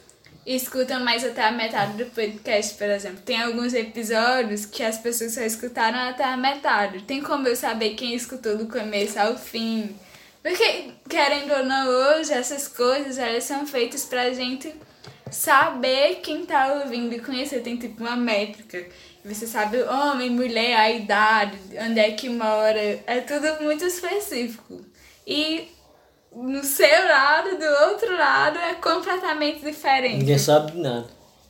escutam 0.46 1.04
mais 1.04 1.24
até 1.24 1.44
a 1.44 1.52
metade 1.52 2.02
do 2.02 2.10
podcast, 2.10 2.74
por 2.74 2.88
exemplo. 2.88 3.20
Tem 3.20 3.40
alguns 3.40 3.74
episódios 3.74 4.64
que 4.64 4.82
as 4.82 4.98
pessoas 4.98 5.34
só 5.34 5.42
escutaram 5.42 5.98
até 5.98 6.24
a 6.24 6.36
metade. 6.36 7.02
Tem 7.02 7.20
como 7.20 7.46
eu 7.46 7.56
saber 7.56 7.90
quem 7.90 8.14
escutou 8.14 8.56
do 8.56 8.66
começo 8.66 9.18
ao 9.18 9.36
fim. 9.36 9.94
Porque, 10.42 10.92
querendo 11.08 11.52
ou 11.52 11.64
não, 11.64 11.86
hoje 11.86 12.32
essas 12.32 12.66
coisas 12.66 13.18
elas 13.18 13.44
são 13.44 13.66
feitas 13.66 14.04
pra 14.06 14.32
gente 14.32 14.74
saber 15.30 16.16
quem 16.22 16.46
tá 16.46 16.80
ouvindo 16.82 17.14
e 17.14 17.20
conhecer. 17.20 17.60
Tem 17.62 17.76
tipo 17.76 18.02
uma 18.02 18.16
métrica. 18.16 18.86
Você 19.22 19.46
sabe 19.46 19.82
homem, 19.82 20.30
mulher, 20.30 20.74
a 20.76 20.90
idade, 20.90 21.58
onde 21.78 22.00
é 22.00 22.12
que 22.12 22.30
mora. 22.30 22.80
É 23.06 23.20
tudo 23.20 23.62
muito 23.62 23.84
específico. 23.84 24.80
E 25.26 25.68
no 26.34 26.62
seu 26.64 27.04
lado, 27.08 27.50
do 27.58 27.84
outro 27.90 28.16
lado, 28.16 28.58
é 28.58 28.74
completamente 28.74 29.60
diferente. 29.64 30.18
Ninguém 30.18 30.38
sabe 30.38 30.72
de 30.72 30.78
nada. 30.78 31.06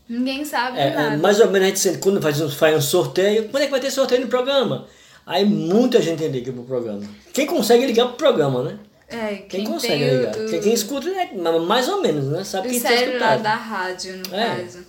Ninguém 0.09 0.45
sabe 0.45 0.79
É, 0.79 0.91
de 0.91 0.97
nada. 0.97 1.15
é, 1.15 1.17
mais 1.19 1.39
ou 1.41 1.47
menos 1.51 1.67
a 1.67 1.69
gente 1.69 1.79
sente, 1.81 1.99
quando 1.99 2.21
faz 2.21 2.41
um, 2.41 2.49
faz 2.51 2.77
um 2.77 2.81
sorteio, 2.81 3.49
quando 3.49 3.63
é 3.63 3.67
que 3.67 3.71
vai 3.71 3.81
ter 3.81 3.91
sorteio 3.91 4.23
no 4.23 4.29
programa? 4.29 4.87
Aí 5.27 5.45
muita 5.45 6.01
gente 6.03 6.27
liga 6.27 6.53
pro 6.53 6.65
programa. 6.65 7.03
Quem 7.33 7.47
consegue 7.47 7.87
ligar 7.87 8.07
pro 8.09 8.17
programa, 8.17 8.63
né? 8.65 8.79
É, 9.07 9.37
Quem, 9.37 9.47
quem, 9.49 9.65
consegue 9.67 10.03
ligar. 10.05 10.37
o, 10.37 10.51
Quem, 10.51 10.61
quem 10.61 10.73
escuta, 10.73 11.09
é, 11.09 11.33
mais 11.61 11.89
ou 11.89 12.01
menos, 12.01 12.27
né? 12.27 12.43
Sabe 12.45 12.69
o 12.69 12.71
quem 12.71 12.81
celular 12.81 13.07
escutado. 13.07 13.43
da 13.43 13.55
rádio, 13.55 14.23
no 14.29 14.35
É. 14.35 14.57
caso. 14.63 14.87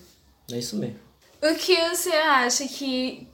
É 0.52 0.58
isso 0.58 0.76
mesmo. 0.78 0.96
O 1.42 1.56
que 1.56 1.76
você 1.90 2.10
acha 2.12 2.68
que 2.68 3.28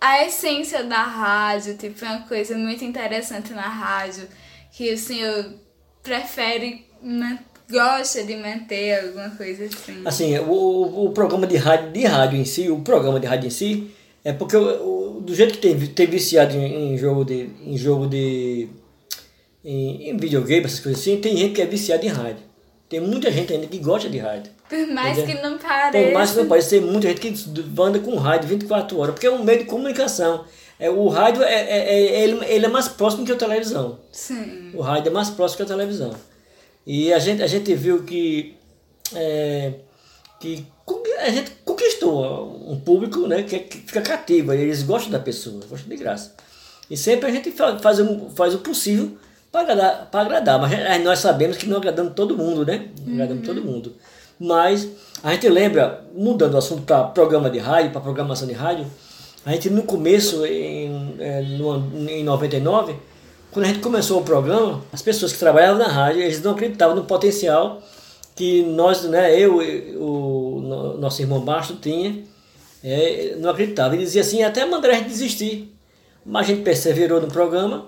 a 0.00 0.24
essência 0.24 0.82
da 0.84 1.02
rádio, 1.02 1.76
tipo, 1.76 2.02
é 2.04 2.08
uma 2.08 2.22
coisa 2.26 2.56
muito 2.56 2.82
interessante 2.84 3.52
na 3.52 3.68
rádio, 3.68 4.26
que 4.72 4.92
o 4.92 4.98
senhor 4.98 5.52
prefere, 6.02 6.86
gosta 7.70 8.24
de 8.24 8.36
manter 8.36 9.00
alguma 9.00 9.30
coisa 9.30 9.64
assim? 9.64 10.02
Assim, 10.04 10.38
o, 10.38 11.06
o, 11.06 11.10
programa 11.12 11.46
de 11.46 11.56
rádio, 11.56 11.90
de 11.92 12.04
rádio 12.04 12.38
em 12.38 12.44
si, 12.44 12.68
o 12.70 12.80
programa 12.80 13.20
de 13.20 13.26
rádio 13.26 13.46
em 13.46 13.50
si, 13.50 13.90
é 14.24 14.32
porque 14.32 14.56
o, 14.56 15.16
o- 15.16 15.20
do 15.20 15.34
jeito 15.34 15.54
que 15.54 15.58
tem, 15.58 15.78
tem 15.86 16.06
viciado 16.06 16.56
em, 16.56 16.94
em 16.94 16.98
jogo 16.98 17.24
de. 17.24 17.48
em 17.64 17.76
jogo 17.76 18.06
de. 18.06 18.68
Em, 19.64 20.08
em 20.10 20.16
videogame, 20.16 20.64
essas 20.64 20.80
coisas 20.80 21.00
assim, 21.00 21.20
tem 21.20 21.36
gente 21.36 21.54
que 21.54 21.62
é 21.62 21.66
viciada 21.66 22.04
em 22.04 22.08
rádio. 22.08 22.50
Tem 22.88 22.98
muita 22.98 23.30
gente 23.30 23.52
ainda 23.52 23.66
que 23.66 23.78
gosta 23.78 24.08
de 24.08 24.18
rádio. 24.18 24.50
Por 24.68 24.86
mais 24.88 25.18
Entendeu? 25.18 25.36
que 25.36 25.42
não 25.42 25.58
pareça. 25.58 26.04
Por 26.06 26.12
mais 26.12 26.30
que 26.32 26.36
não 26.38 26.48
pareça, 26.48 26.70
tem 26.70 26.80
muita 26.80 27.08
gente 27.08 27.20
que 27.20 27.34
anda 27.80 27.98
com 28.00 28.16
rádio 28.16 28.48
24 28.48 28.98
horas, 28.98 29.14
porque 29.14 29.26
é 29.26 29.30
um 29.30 29.44
meio 29.44 29.60
de 29.60 29.64
comunicação. 29.66 30.44
É, 30.80 30.88
o 30.90 31.08
rádio 31.08 31.42
é, 31.42 31.52
é, 31.54 31.94
é- 31.94 32.22
ele, 32.22 32.44
ele 32.46 32.66
é 32.66 32.68
mais 32.68 32.88
próximo 32.88 33.24
que 33.24 33.32
a 33.32 33.36
televisão. 33.36 33.98
Sim. 34.10 34.70
O 34.74 34.80
rádio 34.80 35.10
é 35.10 35.12
mais 35.12 35.28
próximo 35.30 35.58
que 35.58 35.62
a 35.64 35.76
televisão. 35.76 36.12
E 36.86 37.12
a 37.12 37.18
gente, 37.18 37.42
a 37.42 37.46
gente 37.46 37.74
viu 37.74 38.02
que, 38.02 38.56
é, 39.14 39.74
que 40.40 40.66
a 41.20 41.30
gente 41.30 41.50
conquistou 41.64 42.64
um 42.66 42.80
público 42.80 43.26
né, 43.26 43.42
que, 43.42 43.58
que 43.60 43.78
fica 43.78 44.00
cativo, 44.00 44.52
eles 44.52 44.82
gostam 44.82 45.10
da 45.12 45.18
pessoa, 45.20 45.60
gostam 45.68 45.88
de 45.88 45.96
graça. 45.96 46.34
E 46.90 46.96
sempre 46.96 47.28
a 47.28 47.32
gente 47.32 47.50
fa- 47.52 47.78
faz, 47.78 48.00
o- 48.00 48.30
faz 48.34 48.54
o 48.54 48.58
possível 48.58 49.12
para 49.52 49.60
agradar, 49.60 50.08
agradar, 50.12 50.58
mas 50.60 51.04
nós 51.04 51.18
sabemos 51.18 51.56
que 51.56 51.66
não 51.66 51.76
agradamos 51.76 52.14
todo 52.14 52.36
mundo, 52.36 52.64
né? 52.64 52.88
Não 53.04 53.14
agradamos 53.14 53.46
todo 53.46 53.62
mundo. 53.62 53.94
Mas 54.38 54.88
a 55.22 55.32
gente 55.34 55.48
lembra, 55.48 56.04
mudando 56.14 56.54
o 56.54 56.58
assunto 56.58 56.82
para 56.82 57.04
programa 57.04 57.50
de 57.50 57.58
rádio, 57.58 57.90
para 57.92 58.00
programação 58.00 58.48
de 58.48 58.54
rádio, 58.54 58.86
a 59.44 59.52
gente 59.52 59.70
no 59.70 59.82
começo, 59.82 60.44
em, 60.46 60.88
ano- 61.20 62.10
em 62.10 62.22
99, 62.24 62.94
quando 63.50 63.64
a 63.64 63.68
gente 63.68 63.80
começou 63.80 64.20
o 64.20 64.24
programa, 64.24 64.82
as 64.92 65.02
pessoas 65.02 65.32
que 65.32 65.38
trabalhavam 65.38 65.78
na 65.78 65.88
rádio, 65.88 66.22
eles 66.22 66.42
não 66.42 66.52
acreditavam 66.52 66.94
no 66.94 67.04
potencial 67.04 67.82
que 68.36 68.62
nós, 68.62 69.02
né, 69.04 69.38
eu 69.38 69.56
o 69.98 70.60
no- 70.60 70.98
nosso 70.98 71.20
irmão 71.20 71.40
Basto 71.40 71.74
tinha, 71.76 72.22
é, 72.82 73.34
não 73.38 73.50
acreditava. 73.50 73.94
Ele 73.94 74.04
dizia 74.04 74.20
assim, 74.22 74.42
até 74.42 74.64
mandaram 74.64 74.94
a 74.94 74.98
gente 74.98 75.08
desistir. 75.08 75.74
Mas 76.24 76.46
a 76.46 76.48
gente 76.50 76.62
perseverou 76.62 77.20
no 77.20 77.28
programa. 77.28 77.86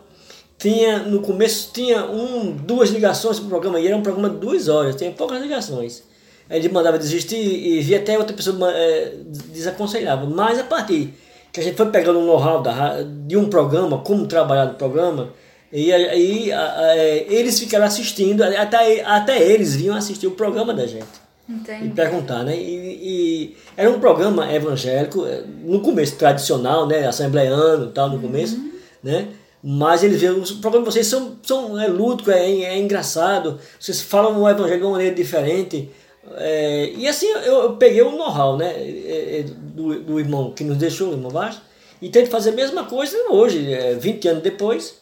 Tinha, 0.59 1.01
no 1.01 1.21
começo 1.21 1.71
tinha 1.73 2.05
um, 2.07 2.53
duas 2.53 2.91
ligações 2.91 3.39
pro 3.41 3.49
programa, 3.49 3.81
e 3.81 3.87
era 3.87 3.97
um 3.97 4.03
programa 4.03 4.31
de 4.31 4.37
duas 4.37 4.69
horas, 4.69 4.95
tinha 4.97 5.11
poucas 5.11 5.41
ligações. 5.43 6.03
Ele 6.49 6.69
mandava 6.69 6.99
desistir 6.99 7.37
e 7.37 7.81
via 7.81 7.99
até 7.99 8.17
outra 8.19 8.35
pessoa 8.35 8.71
é, 8.73 9.15
desaconselhava. 9.49 10.27
Mas 10.27 10.59
a 10.59 10.65
partir 10.65 11.15
que 11.53 11.61
a 11.61 11.63
gente 11.63 11.77
foi 11.77 11.87
pegando 11.87 12.19
o 12.19 12.25
know-how 12.25 12.63
da 12.63 12.73
ra- 12.73 13.03
de 13.27 13.37
um 13.37 13.49
programa, 13.49 13.99
como 13.99 14.27
trabalhar 14.27 14.67
no 14.67 14.75
programa, 14.75 15.31
e 15.73 15.93
aí 15.93 16.51
é, 16.51 17.27
eles 17.29 17.59
ficaram 17.59 17.85
assistindo, 17.85 18.43
até, 18.43 19.03
até 19.05 19.43
eles 19.43 19.75
vinham 19.77 19.95
assistir 19.97 20.27
o 20.27 20.33
programa 20.33 20.73
da 20.75 20.87
gente 20.87 21.07
e 21.49 21.53
Entendi. 21.53 21.89
perguntar, 21.91 22.43
né? 22.45 22.57
E, 22.57 22.99
e 23.03 23.57
era 23.77 23.91
um 23.91 23.99
programa 23.99 24.51
evangélico, 24.53 25.27
eh, 25.27 25.43
no 25.65 25.81
começo 25.81 26.17
tradicional, 26.17 26.87
né? 26.87 27.07
Assembleiano 27.07 27.87
e 27.87 27.89
tal, 27.91 28.09
no 28.11 28.19
começo, 28.21 28.59
né? 29.03 29.29
Mas 29.63 30.03
eles 30.03 30.21
viram, 30.21 30.39
o 30.41 30.57
programa 30.61 30.87
de 30.87 30.93
vocês 30.93 31.07
são, 31.07 31.37
são 31.43 31.79
é 31.81 31.87
lúdico, 31.89 32.31
é, 32.31 32.49
é 32.49 32.79
engraçado, 32.79 33.59
vocês 33.79 34.01
falam 34.01 34.41
o 34.43 34.49
evangelho 34.49 34.79
de 34.81 34.85
uma 34.85 34.93
maneira 34.93 35.15
diferente. 35.15 35.89
É, 36.37 36.93
e 36.97 37.09
assim 37.09 37.27
eu, 37.27 37.63
eu 37.63 37.77
peguei 37.77 38.03
o 38.03 38.13
know-how, 38.13 38.57
né? 38.57 38.73
é, 38.77 39.41
é, 39.41 39.43
Do, 39.43 40.01
do 40.01 40.21
irmão 40.21 40.53
que 40.53 40.63
nos 40.63 40.77
deixou, 40.77 41.11
o 41.11 41.13
irmão 41.13 41.31
Baixo, 41.31 41.61
e 42.01 42.09
tento 42.09 42.31
fazer 42.31 42.51
a 42.51 42.55
mesma 42.55 42.85
coisa 42.85 43.17
hoje, 43.31 43.73
é, 43.73 43.95
20 43.95 44.29
anos 44.29 44.43
depois, 44.43 44.95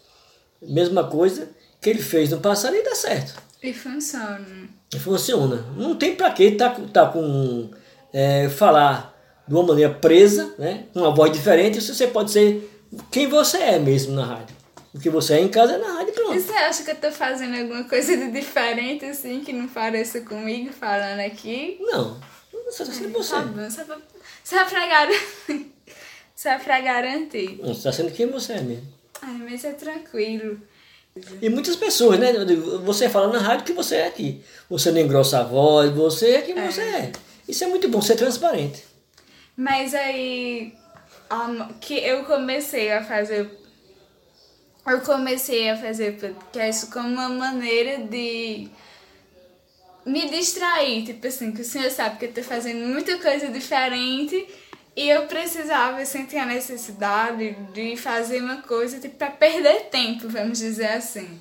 mesma 0.63 1.05
coisa 1.05 1.49
que 1.81 1.91
ele 1.91 2.03
fez 2.03 2.31
no 2.31 2.39
passado 2.41 2.75
e 2.77 2.83
dá 2.83 2.95
certo. 2.95 3.35
E 3.63 3.73
funciona. 3.73 4.47
E 4.95 4.99
funciona. 4.99 5.65
Não 5.77 5.95
tem 5.97 6.15
pra 6.15 6.31
que 6.31 6.53
tá, 6.53 6.71
tá 6.93 7.07
com 7.07 7.71
é, 8.13 8.49
falar 8.49 9.17
de 9.47 9.55
uma 9.55 9.63
maneira 9.63 9.93
presa, 9.93 10.55
né? 10.59 10.85
Com 10.93 11.01
uma 11.01 11.15
voz 11.15 11.33
diferente, 11.33 11.81
se 11.81 11.95
você 11.95 12.07
pode 12.07 12.31
ser 12.31 12.71
quem 13.11 13.27
você 13.29 13.59
é 13.59 13.79
mesmo 13.79 14.15
na 14.15 14.25
rádio. 14.25 14.57
O 14.93 14.99
que 14.99 15.09
você 15.09 15.35
é 15.35 15.41
em 15.41 15.49
casa 15.49 15.75
é 15.75 15.79
na 15.79 15.93
rádio 15.95 16.09
e 16.09 16.11
E 16.11 16.15
pronto. 16.15 16.41
você 16.41 16.53
acha 16.53 16.83
que 16.83 16.91
eu 16.91 16.97
tô 16.97 17.13
fazendo 17.13 17.57
alguma 17.57 17.85
coisa 17.85 18.17
de 18.17 18.31
diferente, 18.31 19.05
assim, 19.05 19.41
que 19.41 19.53
não 19.53 19.69
pareça 19.69 20.21
comigo 20.23 20.73
falando 20.73 21.21
aqui? 21.21 21.79
Não. 21.81 22.19
Só 22.71 22.85
tá 22.85 22.93
sendo 22.93 23.13
você. 23.13 23.35
Tá 23.35 23.43
bom, 23.43 23.71
só 23.71 23.85
pra, 23.85 23.99
só 24.45 24.65
pra 24.65 24.87
garantir. 24.87 25.73
Só 26.37 26.59
pra 26.59 26.81
garantir. 26.81 27.59
Não, 27.61 27.75
Você 27.75 27.83
tá 27.83 27.93
sendo 27.93 28.11
quem 28.13 28.27
você 28.27 28.55
é 28.55 28.61
mesmo. 28.63 28.87
Ai, 29.21 29.35
mas 29.47 29.63
é 29.63 29.73
tranquilo. 29.73 30.59
E 31.43 31.51
muitas 31.51 31.77
pessoas, 31.77 32.19
né? 32.19 32.33
Você 32.87 33.11
fala 33.11 33.31
na 33.31 33.39
rádio 33.39 33.67
que 33.67 33.75
você 33.75 33.97
é 33.97 34.07
aqui. 34.07 34.43
Você 34.71 34.91
não 34.91 35.01
engrossa 35.03 35.41
a 35.41 35.43
voz, 35.43 35.91
você 35.91 36.37
é 36.37 36.41
quem 36.41 36.55
você 36.55 36.81
é. 36.81 37.13
Isso 37.47 37.63
é 37.63 37.67
muito 37.67 37.91
bom, 37.91 38.01
ser 38.01 38.17
transparente. 38.17 38.83
Mas 39.55 39.95
aí 39.95 40.73
a- 41.29 41.69
que 41.79 41.93
eu 41.99 42.25
comecei 42.25 42.91
a 42.91 43.05
fazer. 43.05 43.60
Eu 44.87 45.01
comecei 45.03 45.71
a 45.71 45.77
fazer 45.77 46.19
podcast 46.19 46.87
como 46.87 47.09
uma 47.09 47.29
maneira 47.29 47.99
de 47.99 48.69
me 50.07 50.29
distrair. 50.31 51.05
Tipo 51.05 51.27
assim, 51.27 51.53
que 51.53 51.63
o 51.63 51.65
senhor 51.65 51.91
sabe 51.91 52.19
que 52.19 52.25
eu 52.27 52.33
tô 52.33 52.43
fazendo 52.43 52.87
muita 52.87 53.19
coisa 53.19 53.49
diferente 53.49 54.47
e 54.97 55.09
eu 55.09 55.27
precisava 55.27 56.05
sentir 56.05 56.39
a 56.39 56.47
necessidade 56.47 57.53
de 57.73 57.97
fazer 57.97 58.43
uma 58.43 58.63
coisa 58.63 58.99
tipo, 58.99 59.17
pra 59.17 59.31
perder 59.31 59.89
tempo, 59.91 60.29
vamos 60.29 60.59
dizer 60.59 60.93
assim. 60.93 61.39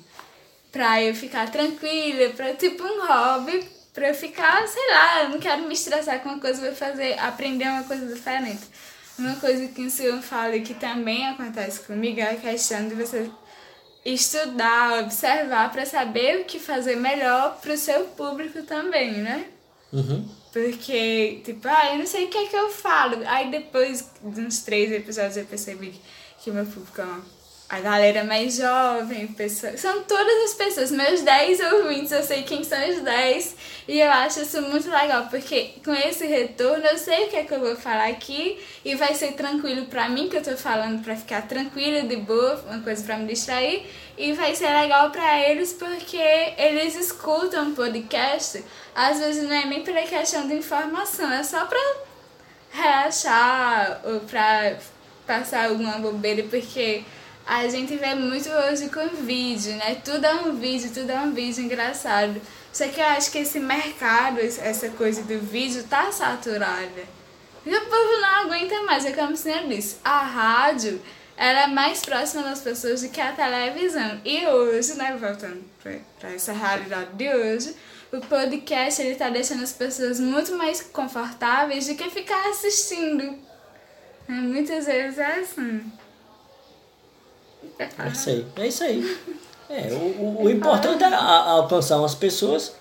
Pra 0.70 1.02
eu 1.02 1.14
ficar 1.14 1.50
tranquila, 1.50 2.30
pra 2.30 2.54
tipo 2.54 2.82
um 2.84 3.06
hobby, 3.06 3.66
pra 3.92 4.08
eu 4.08 4.14
ficar, 4.14 4.68
sei 4.68 4.90
lá, 4.90 5.22
eu 5.24 5.28
não 5.30 5.40
quero 5.40 5.62
me 5.62 5.74
estressar 5.74 6.20
com 6.20 6.28
uma 6.28 6.38
coisa, 6.38 6.60
vou 6.60 6.74
fazer, 6.74 7.18
aprender 7.18 7.64
uma 7.64 7.82
coisa 7.82 8.06
diferente. 8.06 8.62
Uma 9.20 9.36
coisa 9.36 9.68
que 9.68 9.84
o 9.84 9.90
senhor 9.90 10.20
fala 10.22 10.56
e 10.56 10.62
que 10.62 10.72
também 10.74 11.26
acontece 11.28 11.80
comigo 11.80 12.18
é 12.20 12.30
a 12.30 12.36
questão 12.36 12.88
de 12.88 12.94
você 12.94 13.30
estudar, 14.04 15.00
observar 15.04 15.70
pra 15.70 15.84
saber 15.84 16.40
o 16.40 16.44
que 16.44 16.58
fazer 16.58 16.96
melhor 16.96 17.58
pro 17.60 17.76
seu 17.76 18.04
público 18.06 18.62
também, 18.62 19.12
né? 19.12 19.46
Uhum. 19.92 20.26
Porque, 20.52 21.42
tipo, 21.44 21.68
ah, 21.68 21.92
eu 21.92 21.98
não 21.98 22.06
sei 22.06 22.24
o 22.24 22.28
que 22.28 22.38
é 22.38 22.46
que 22.46 22.56
eu 22.56 22.70
falo. 22.70 23.22
Aí 23.26 23.50
depois 23.50 24.10
de 24.22 24.40
uns 24.40 24.60
três 24.60 24.90
episódios 24.90 25.36
eu 25.36 25.44
percebi 25.44 26.00
que 26.42 26.50
o 26.50 26.54
meu 26.54 26.64
público 26.66 27.00
é 27.00 27.04
uma- 27.04 27.24
a 27.70 27.78
galera 27.78 28.24
mais 28.24 28.56
jovem, 28.56 29.28
pessoas, 29.28 29.78
são 29.78 30.02
todas 30.02 30.50
as 30.50 30.54
pessoas, 30.54 30.90
meus 30.90 31.22
10 31.22 31.60
ouvintes, 31.72 32.10
eu 32.10 32.24
sei 32.24 32.42
quem 32.42 32.64
são 32.64 32.76
os 32.90 33.00
10 33.00 33.56
e 33.86 34.00
eu 34.00 34.10
acho 34.10 34.42
isso 34.42 34.60
muito 34.62 34.90
legal, 34.90 35.28
porque 35.30 35.74
com 35.84 35.94
esse 35.94 36.26
retorno 36.26 36.84
eu 36.84 36.98
sei 36.98 37.26
o 37.26 37.28
que 37.28 37.36
é 37.36 37.44
que 37.44 37.54
eu 37.54 37.60
vou 37.60 37.76
falar 37.76 38.08
aqui 38.08 38.58
e 38.84 38.96
vai 38.96 39.14
ser 39.14 39.34
tranquilo 39.34 39.86
pra 39.86 40.08
mim 40.08 40.28
que 40.28 40.36
eu 40.36 40.42
tô 40.42 40.56
falando 40.56 41.00
pra 41.04 41.14
ficar 41.14 41.46
tranquila, 41.46 42.02
de 42.02 42.16
boa, 42.16 42.60
uma 42.68 42.80
coisa 42.80 43.04
pra 43.04 43.16
me 43.16 43.26
distrair 43.26 43.86
e 44.18 44.32
vai 44.32 44.52
ser 44.56 44.68
legal 44.70 45.10
pra 45.10 45.38
eles 45.48 45.72
porque 45.72 46.18
eles 46.58 46.96
escutam 46.96 47.72
podcast, 47.72 48.64
às 48.96 49.20
vezes 49.20 49.44
não 49.44 49.54
é 49.54 49.66
nem 49.66 49.84
pela 49.84 50.02
questão 50.02 50.48
de 50.48 50.54
informação, 50.54 51.32
é 51.32 51.44
só 51.44 51.64
pra 51.66 51.78
relaxar 52.72 54.00
ou 54.04 54.18
pra 54.20 54.76
passar 55.24 55.66
alguma 55.66 55.98
bobeira, 55.98 56.42
porque 56.50 57.04
a 57.46 57.68
gente 57.68 57.96
vê 57.96 58.14
muito 58.14 58.48
hoje 58.48 58.88
com 58.88 59.08
vídeo, 59.24 59.74
né? 59.76 59.96
Tudo 60.04 60.24
é 60.24 60.34
um 60.34 60.56
vídeo, 60.56 60.90
tudo 60.92 61.10
é 61.10 61.20
um 61.20 61.32
vídeo 61.32 61.64
engraçado. 61.64 62.40
Só 62.72 62.86
que 62.86 63.00
eu 63.00 63.06
acho 63.06 63.30
que 63.30 63.38
esse 63.38 63.58
mercado, 63.58 64.38
essa 64.38 64.88
coisa 64.90 65.22
do 65.22 65.38
vídeo 65.40 65.82
tá 65.84 66.12
saturada. 66.12 67.20
E 67.66 67.74
o 67.74 67.80
povo 67.86 68.20
não 68.20 68.46
aguenta 68.46 68.82
mais, 68.82 69.04
é 69.04 69.12
como 69.12 69.36
senhor 69.36 69.66
disse. 69.66 69.96
A 70.04 70.22
rádio, 70.22 71.00
ela 71.36 71.62
é 71.62 71.66
mais 71.66 72.00
próxima 72.00 72.42
das 72.42 72.60
pessoas 72.60 73.02
do 73.02 73.08
que 73.08 73.20
a 73.20 73.32
televisão. 73.32 74.20
E 74.24 74.46
hoje, 74.46 74.94
né, 74.94 75.16
voltando 75.18 75.64
pra 75.82 76.32
essa 76.32 76.52
realidade 76.52 77.10
de 77.14 77.34
hoje, 77.34 77.74
o 78.12 78.20
podcast, 78.20 79.02
ele 79.02 79.14
tá 79.14 79.28
deixando 79.28 79.62
as 79.62 79.72
pessoas 79.72 80.20
muito 80.20 80.56
mais 80.56 80.80
confortáveis 80.80 81.86
do 81.86 81.94
que 81.94 82.10
ficar 82.10 82.48
assistindo. 82.48 83.38
É, 84.28 84.32
Muitas 84.32 84.86
vezes 84.86 85.18
é 85.18 85.40
assim. 85.40 85.92
É 87.78 88.08
isso 88.08 88.28
aí. 88.30 88.46
É 88.56 88.66
isso 88.66 88.84
aí. 88.84 89.18
É, 89.68 89.92
o, 89.92 89.96
o, 90.22 90.42
o 90.44 90.50
importante 90.50 91.02
é 91.02 91.06
a- 91.06 91.16
a- 91.16 91.50
alcançar 91.52 91.98
umas 91.98 92.14
pessoas, 92.14 92.72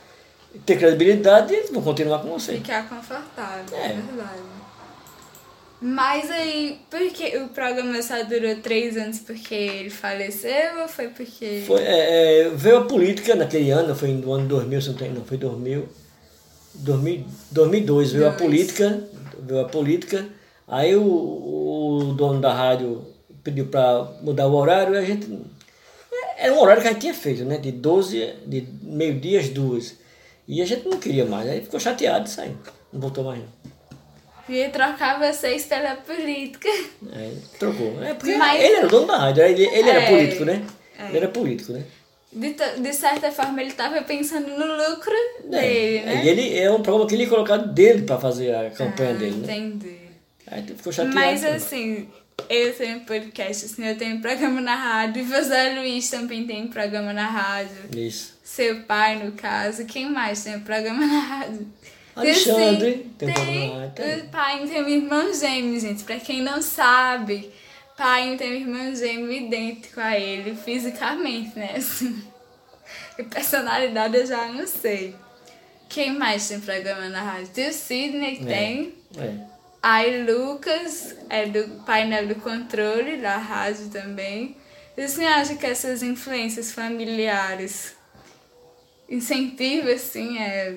ter 0.65 0.77
credibilidade 0.77 1.53
e 1.53 1.57
eles 1.57 1.69
vão 1.69 1.81
continuar 1.81 2.19
com 2.19 2.29
você. 2.29 2.53
Ficar 2.53 2.88
confortável, 2.89 3.77
é 3.77 3.86
É. 3.86 3.93
verdade. 3.93 4.39
Mas 5.81 6.29
aí, 6.29 6.81
por 6.89 7.00
que 7.12 7.38
o 7.38 7.48
programa 7.50 8.01
só 8.01 8.21
durou 8.24 8.53
três 8.57 8.98
anos 8.98 9.19
porque 9.19 9.55
ele 9.55 9.89
faleceu 9.89 10.81
ou 10.81 10.88
foi 10.89 11.07
porque. 11.07 11.63
Foi, 11.65 11.81
é, 11.81 12.41
é, 12.41 12.50
veio 12.50 12.79
a 12.79 12.83
política 12.86 13.33
naquele 13.36 13.71
ano, 13.71 13.95
foi 13.95 14.09
no 14.09 14.33
ano 14.33 14.45
2000, 14.48 14.81
se 14.81 14.89
não 14.89 14.95
tem, 14.95 15.09
não, 15.12 15.24
foi 15.24 15.38
2000, 15.38 15.88
2000 16.75 17.25
2002 17.51 18.12
veio 18.12 18.25
a 18.25 18.29
Dois. 18.29 18.41
política, 18.41 19.03
veio 19.39 19.62
a 19.62 19.65
política, 19.69 20.25
aí 20.67 20.95
o, 20.98 21.01
o 21.01 22.13
dono 22.13 22.41
da 22.41 22.53
rádio 22.53 23.05
pediu 23.49 23.65
para 23.67 24.03
mudar 24.21 24.47
o 24.47 24.55
horário 24.55 24.93
e 24.93 24.97
a 24.97 25.01
gente, 25.01 25.27
era 26.37 26.53
um 26.53 26.59
horário 26.61 26.81
que 26.81 26.87
a 26.87 26.91
gente 26.91 27.01
tinha 27.01 27.13
feito, 27.13 27.43
né, 27.45 27.57
de 27.57 27.71
12, 27.71 28.33
de 28.45 28.67
meio-dia 28.83 29.39
às 29.39 29.49
duas, 29.49 29.95
e 30.47 30.61
a 30.61 30.65
gente 30.65 30.87
não 30.87 30.97
queria 30.99 31.25
mais, 31.25 31.47
aí 31.49 31.61
ficou 31.61 31.79
chateado 31.79 32.27
e 32.27 32.29
saiu, 32.29 32.57
não 32.93 33.01
voltou 33.01 33.23
mais 33.23 33.39
não. 33.39 33.47
E 34.47 34.67
trocar 34.69 35.19
vocês 35.19 35.65
pela 35.65 35.95
política. 35.97 36.67
Aí 37.13 37.37
trocou, 37.59 38.03
é 38.03 38.15
porque 38.15 38.35
Mas- 38.35 38.59
ele 38.63 38.73
era 38.75 38.87
o 38.87 38.89
dono 38.89 39.05
da 39.07 39.17
rádio, 39.17 39.43
ele, 39.43 39.63
ele 39.67 39.89
era 39.89 40.01
É, 40.01 40.09
político, 40.09 40.45
né, 40.45 40.65
é. 40.97 41.07
ele 41.07 41.17
era 41.17 41.27
político, 41.27 41.73
né. 41.73 41.83
De, 42.31 42.53
de 42.53 42.93
certa 42.93 43.31
forma, 43.31 43.59
ele 43.59 43.71
tava 43.71 44.01
pensando 44.03 44.47
no 44.49 44.65
lucro 44.89 45.11
É, 45.51 45.61
dele, 45.61 46.05
né? 46.05 46.23
E 46.23 46.29
ele 46.29 46.59
é 46.59 46.69
um 46.71 46.79
programa 46.83 47.07
que 47.09 47.15
ele 47.15 47.23
ia 47.23 47.29
colocar 47.29 47.57
dele 47.57 48.03
para 48.03 48.19
fazer 48.19 48.53
a 48.53 48.69
campanha 48.69 49.09
Ah, 49.09 49.13
dele, 49.13 49.35
né? 49.37 49.57
Entendi. 49.57 49.97
Aí 50.45 50.61
ficou 50.63 50.93
chateado. 50.93 51.15
Mas 51.15 51.41
né? 51.41 51.53
assim, 51.53 52.07
eu 52.50 52.74
tenho 52.74 53.00
podcast, 53.01 53.65
assim, 53.65 53.86
eu 53.86 53.98
tenho 53.98 54.22
programa 54.22 54.62
na 54.62 54.75
rádio, 54.75 55.24
e 55.24 55.27
José 55.27 55.74
Luiz 55.74 56.10
também 56.10 56.46
tem 56.46 56.67
programa 56.67 57.12
na 57.13 57.27
rádio. 57.27 57.89
Isso. 57.96 58.38
Seu 58.43 58.84
pai, 58.84 59.24
no 59.24 59.31
caso. 59.34 59.86
Quem 59.86 60.10
mais 60.10 60.43
tem 60.43 60.60
programa 60.60 61.05
na 61.05 61.19
rádio? 61.19 61.67
Alexandre 62.15 62.89
Assim, 62.89 63.13
tem 63.17 63.29
um 63.29 63.34
programa 63.34 63.67
na 63.67 63.79
rádio, 63.79 63.93
tem. 63.96 64.19
O 64.19 64.29
pai 64.29 64.67
tem 64.67 64.84
um 64.84 64.89
irmão 64.89 65.34
gêmeo, 65.34 65.79
gente. 65.79 66.03
Pra 66.03 66.19
quem 66.19 66.41
não 66.41 66.62
sabe, 66.62 67.51
pai 67.98 68.36
tem 68.38 68.51
um 68.51 68.55
irmão 68.55 68.96
gêmeo 68.96 69.31
idêntico 69.31 70.00
a 70.00 70.17
ele, 70.17 70.55
fisicamente, 70.55 71.58
né? 71.58 71.74
Assim. 71.75 72.24
E 73.19 73.24
personalidade 73.24 74.15
eu 74.17 74.25
já 74.25 74.48
não 74.48 74.65
sei. 74.65 75.13
Quem 75.89 76.17
mais 76.17 76.48
tem 76.48 76.60
programa 76.60 77.10
na 77.10 77.22
rádio? 77.22 77.50
Tem 77.50 77.69
o 77.69 77.74
Sidney 77.74 78.39
É. 78.41 78.46
tem. 78.46 78.93
É. 79.17 79.58
Aí 79.81 80.24
Lucas 80.29 81.15
é 81.29 81.45
do 81.45 81.83
painel 81.86 82.27
do 82.27 82.36
controle 82.36 83.17
da 83.17 83.38
rádio 83.38 83.89
também. 83.89 84.57
Você 84.98 85.24
acha 85.24 85.55
que 85.55 85.65
essas 85.65 86.03
influências 86.03 86.71
familiares 86.74 87.93
incentivam, 89.07 89.91
assim, 89.93 90.38
é... 90.38 90.75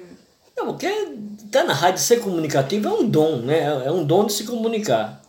Não, 0.57 0.67
porque 0.67 0.89
tá 1.51 1.65
na 1.65 1.73
rádio 1.73 2.01
ser 2.03 2.21
comunicativo 2.21 2.89
é 2.89 2.93
um 2.93 3.09
dom, 3.09 3.37
né? 3.39 3.61
É 3.85 3.91
um 3.91 4.05
dom 4.05 4.27
de 4.27 4.33
se 4.35 4.45
comunicar. 4.45 5.21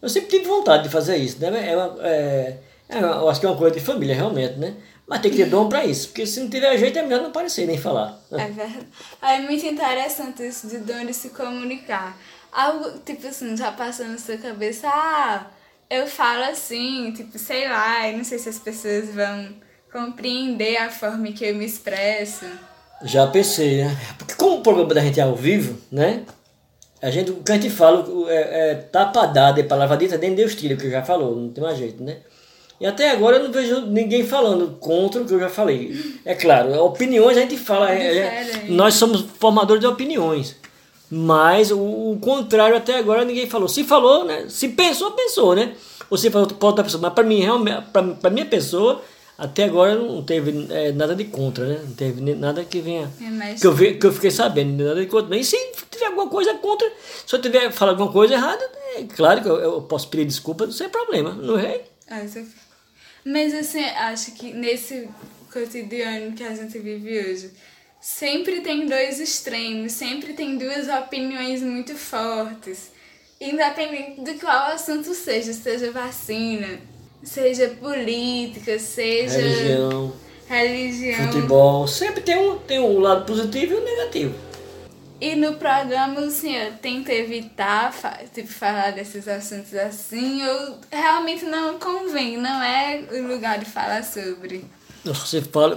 Eu 0.00 0.08
sempre 0.08 0.28
tive 0.28 0.44
vontade 0.44 0.82
de 0.84 0.88
fazer 0.88 1.16
isso, 1.16 1.40
né? 1.40 1.70
É 1.70 1.76
uma, 1.76 1.96
é, 2.06 2.58
é 2.88 2.98
uma- 2.98 3.16
eu 3.16 3.28
acho 3.28 3.40
que 3.40 3.46
é 3.46 3.48
uma 3.48 3.56
coisa 3.56 3.74
de 3.74 3.80
família, 3.84 4.14
realmente, 4.14 4.58
né? 4.58 4.74
Mas 5.06 5.20
tem 5.20 5.30
que 5.30 5.36
ter 5.36 5.46
dom 5.46 5.68
para 5.68 5.84
isso, 5.84 6.08
porque 6.08 6.26
se 6.26 6.40
não 6.40 6.50
tiver 6.50 6.76
jeito 6.76 6.98
é 6.98 7.02
melhor 7.02 7.20
não 7.22 7.28
aparecer 7.30 7.66
nem 7.66 7.78
falar. 7.78 8.20
É 8.32 8.46
verdade. 8.46 8.86
É 9.22 9.40
muito 9.40 9.64
interessante 9.64 10.46
isso 10.46 10.66
de 10.68 10.78
dom 10.78 11.04
de 11.06 11.14
se 11.14 11.30
comunicar. 11.30 12.16
Algo, 12.52 12.98
tipo 13.04 13.26
assim, 13.26 13.56
já 13.56 13.72
passou 13.72 14.06
na 14.06 14.18
sua 14.18 14.36
cabeça, 14.36 14.86
ah, 14.88 15.46
eu 15.88 16.06
falo 16.06 16.44
assim, 16.44 17.12
tipo, 17.12 17.38
sei 17.38 17.66
lá, 17.68 18.08
eu 18.08 18.18
não 18.18 18.24
sei 18.24 18.38
se 18.38 18.48
as 18.48 18.58
pessoas 18.58 19.08
vão 19.14 19.48
compreender 19.90 20.76
a 20.76 20.90
forma 20.90 21.32
que 21.32 21.44
eu 21.44 21.54
me 21.54 21.64
expresso. 21.64 22.44
Já 23.04 23.26
pensei, 23.26 23.84
né? 23.84 23.96
Porque 24.18 24.34
como 24.34 24.56
o 24.58 24.62
programa 24.62 24.94
da 24.94 25.00
gente 25.00 25.18
é 25.18 25.22
ao 25.22 25.34
vivo, 25.34 25.78
né? 25.90 26.22
A 27.00 27.10
gente, 27.10 27.30
o 27.32 27.42
que 27.42 27.50
a 27.50 27.54
gente 27.56 27.70
fala 27.70 28.06
é, 28.30 28.70
é 28.70 28.74
tapa 28.74 29.26
dada 29.26 29.58
e 29.58 29.64
palavra 29.64 29.96
dita 29.96 30.16
nem 30.18 30.34
Deus 30.34 30.54
tira, 30.54 30.76
que 30.76 30.88
já 30.88 31.02
falou, 31.02 31.34
não 31.34 31.48
tem 31.50 31.62
mais 31.64 31.76
jeito, 31.76 32.02
né? 32.02 32.18
E 32.80 32.86
até 32.86 33.10
agora 33.10 33.36
eu 33.36 33.44
não 33.44 33.52
vejo 33.52 33.86
ninguém 33.86 34.26
falando 34.26 34.76
contra 34.78 35.20
o 35.22 35.24
que 35.24 35.32
eu 35.32 35.40
já 35.40 35.48
falei. 35.48 36.20
É 36.24 36.34
claro, 36.34 36.72
opiniões 36.84 37.36
a 37.36 37.40
gente 37.40 37.56
fala, 37.56 37.92
é- 37.92 38.16
é- 38.18 38.64
nós 38.68 38.94
somos 38.94 39.22
formadores 39.38 39.80
de 39.80 39.86
opiniões. 39.86 40.56
Mas 41.14 41.70
o, 41.70 41.78
o 42.12 42.18
contrário 42.18 42.74
até 42.74 42.96
agora 42.96 43.22
ninguém 43.22 43.46
falou. 43.46 43.68
Se 43.68 43.84
falou, 43.84 44.24
né? 44.24 44.46
Se 44.48 44.70
pensou, 44.70 45.10
pensou, 45.10 45.54
né? 45.54 45.74
Ou 46.08 46.16
se 46.16 46.30
falou 46.30 46.48
para 46.48 46.66
outra 46.68 46.82
pessoa. 46.82 47.02
Mas 47.02 47.12
para 47.12 47.22
mim, 47.22 47.40
realmente, 47.40 47.82
para 47.92 48.30
minha 48.30 48.46
pessoa, 48.46 49.04
até 49.36 49.64
agora 49.64 49.94
não 49.94 50.22
teve 50.22 50.66
é, 50.70 50.90
nada 50.92 51.14
de 51.14 51.24
contra, 51.24 51.66
né? 51.66 51.80
Não 51.86 51.92
teve 51.94 52.34
nada 52.34 52.64
que 52.64 52.80
venha 52.80 53.10
É 53.20 53.54
que 53.54 53.66
eu, 53.66 53.72
vi, 53.72 53.98
que 53.98 54.06
eu 54.06 54.12
fiquei 54.12 54.30
sabendo, 54.30 54.82
nada 54.82 55.00
de 55.02 55.06
contra. 55.06 55.28
Nem 55.28 55.42
se 55.42 55.54
tiver 55.90 56.06
alguma 56.06 56.28
coisa 56.30 56.54
contra, 56.54 56.90
se 57.26 57.36
eu 57.36 57.42
tiver 57.42 57.70
falado 57.72 57.96
alguma 57.96 58.10
coisa 58.10 58.32
errada, 58.32 58.64
é 58.96 59.02
claro 59.04 59.42
que 59.42 59.48
eu, 59.50 59.56
eu 59.56 59.82
posso 59.82 60.08
pedir 60.08 60.24
desculpa 60.24 60.70
sem 60.72 60.88
problema, 60.88 61.34
não 61.34 61.58
é? 61.58 61.82
Ah, 62.08 62.20
é- 62.20 62.44
Mas 63.22 63.52
assim, 63.52 63.84
acho 63.84 64.32
que 64.34 64.50
nesse 64.54 65.10
cotidiano 65.52 66.32
que 66.32 66.42
a 66.42 66.54
gente 66.54 66.78
vive 66.78 67.20
hoje, 67.20 67.50
sempre 68.02 68.60
tem 68.62 68.84
dois 68.86 69.20
extremos, 69.20 69.92
sempre 69.92 70.32
tem 70.32 70.58
duas 70.58 70.88
opiniões 70.88 71.62
muito 71.62 71.94
fortes. 71.94 72.90
Independente 73.40 74.20
de 74.22 74.34
qual 74.34 74.72
assunto 74.72 75.14
seja, 75.14 75.52
seja 75.52 75.92
vacina, 75.92 76.80
seja 77.22 77.68
política, 77.68 78.78
seja 78.78 79.38
Religião, 79.38 80.12
religião. 80.48 81.32
futebol, 81.32 81.86
sempre 81.86 82.20
tem 82.22 82.36
um, 82.36 82.58
tem 82.58 82.80
um 82.80 82.98
lado 82.98 83.24
positivo 83.24 83.74
e 83.74 83.76
um 83.76 83.84
negativo. 83.84 84.34
E 85.20 85.36
no 85.36 85.54
programa 85.54 86.20
o 86.20 86.30
senhor 86.30 86.72
tenta 86.82 87.12
evitar 87.12 87.92
tipo, 88.34 88.48
falar 88.48 88.90
desses 88.90 89.28
assuntos 89.28 89.74
assim, 89.74 90.44
ou 90.44 90.78
realmente 90.90 91.44
não 91.44 91.78
convém, 91.78 92.36
não 92.36 92.60
é 92.62 93.04
o 93.12 93.28
lugar 93.28 93.60
de 93.60 93.64
falar 93.64 94.02
sobre. 94.02 94.64
Nós 95.04 95.32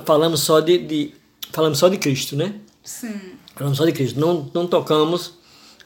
falamos 0.05 0.41
só 0.41 0.59
de, 0.59 0.79
de 0.79 1.13
falamos 1.55 1.79
só 1.79 1.87
de 1.89 1.97
Cristo, 1.97 2.35
né? 2.35 2.53
Sim. 2.83 3.19
Falamos 3.55 3.77
só 3.77 3.85
de 3.85 3.91
Cristo. 3.93 4.19
Não, 4.19 4.49
não 4.53 4.67
tocamos 4.67 5.33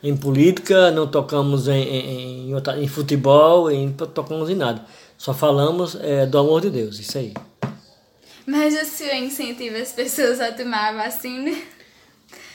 em 0.04 0.16
política, 0.18 0.92
não 0.92 1.08
tocamos 1.08 1.68
em, 1.68 1.82
em, 1.84 2.52
em, 2.52 2.84
em 2.84 2.88
futebol, 2.88 3.70
em, 3.70 3.88
não 3.98 4.08
tocamos 4.08 4.50
em 4.50 4.56
nada. 4.56 4.84
Só 5.18 5.34
falamos 5.34 5.96
é, 6.02 6.26
do 6.26 6.38
amor 6.38 6.62
de 6.62 6.70
Deus, 6.70 7.00
isso 7.00 7.18
aí. 7.18 7.34
Mas 8.46 8.74
o 8.74 8.86
senhor 8.86 9.16
incentiva 9.16 9.78
as 9.78 9.92
pessoas 9.92 10.40
a 10.40 10.52
tomar 10.52 10.90
a 10.90 11.04
vacina? 11.04 11.52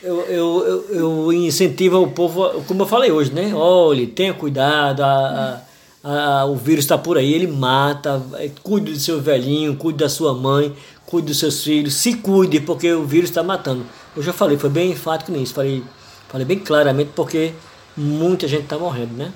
Eu, 0.02 0.20
eu, 0.22 0.64
eu, 0.66 0.94
eu 0.94 1.32
incentivo 1.32 2.02
o 2.02 2.10
povo, 2.10 2.62
como 2.66 2.82
eu 2.82 2.86
falei 2.86 3.10
hoje, 3.10 3.32
né? 3.32 3.54
Olhe, 3.54 4.06
tenha 4.06 4.34
cuidado, 4.34 5.02
a, 5.02 5.62
a, 6.02 6.40
a- 6.40 6.44
o 6.46 6.56
vírus 6.56 6.84
está 6.84 6.98
por 6.98 7.16
aí, 7.16 7.32
ele 7.32 7.46
mata, 7.46 8.22
eh, 8.38 8.50
cuide 8.62 8.92
do 8.92 8.98
seu 8.98 9.20
velhinho, 9.20 9.76
cuide 9.76 9.98
da 10.00 10.08
sua 10.08 10.34
mãe, 10.34 10.74
cuide 11.14 11.28
dos 11.28 11.38
seus 11.38 11.62
filhos, 11.62 11.94
se 11.94 12.14
cuide, 12.14 12.58
porque 12.60 12.92
o 12.92 13.04
vírus 13.04 13.30
está 13.30 13.40
matando. 13.42 13.86
Eu 14.16 14.22
já 14.22 14.32
falei, 14.32 14.58
foi 14.58 14.68
bem 14.70 14.90
enfático 14.90 15.30
nisso, 15.30 15.54
falei, 15.54 15.84
falei 16.28 16.44
bem 16.44 16.58
claramente, 16.58 17.12
porque 17.14 17.54
muita 17.96 18.48
gente 18.48 18.64
está 18.64 18.76
morrendo, 18.76 19.14
né? 19.14 19.32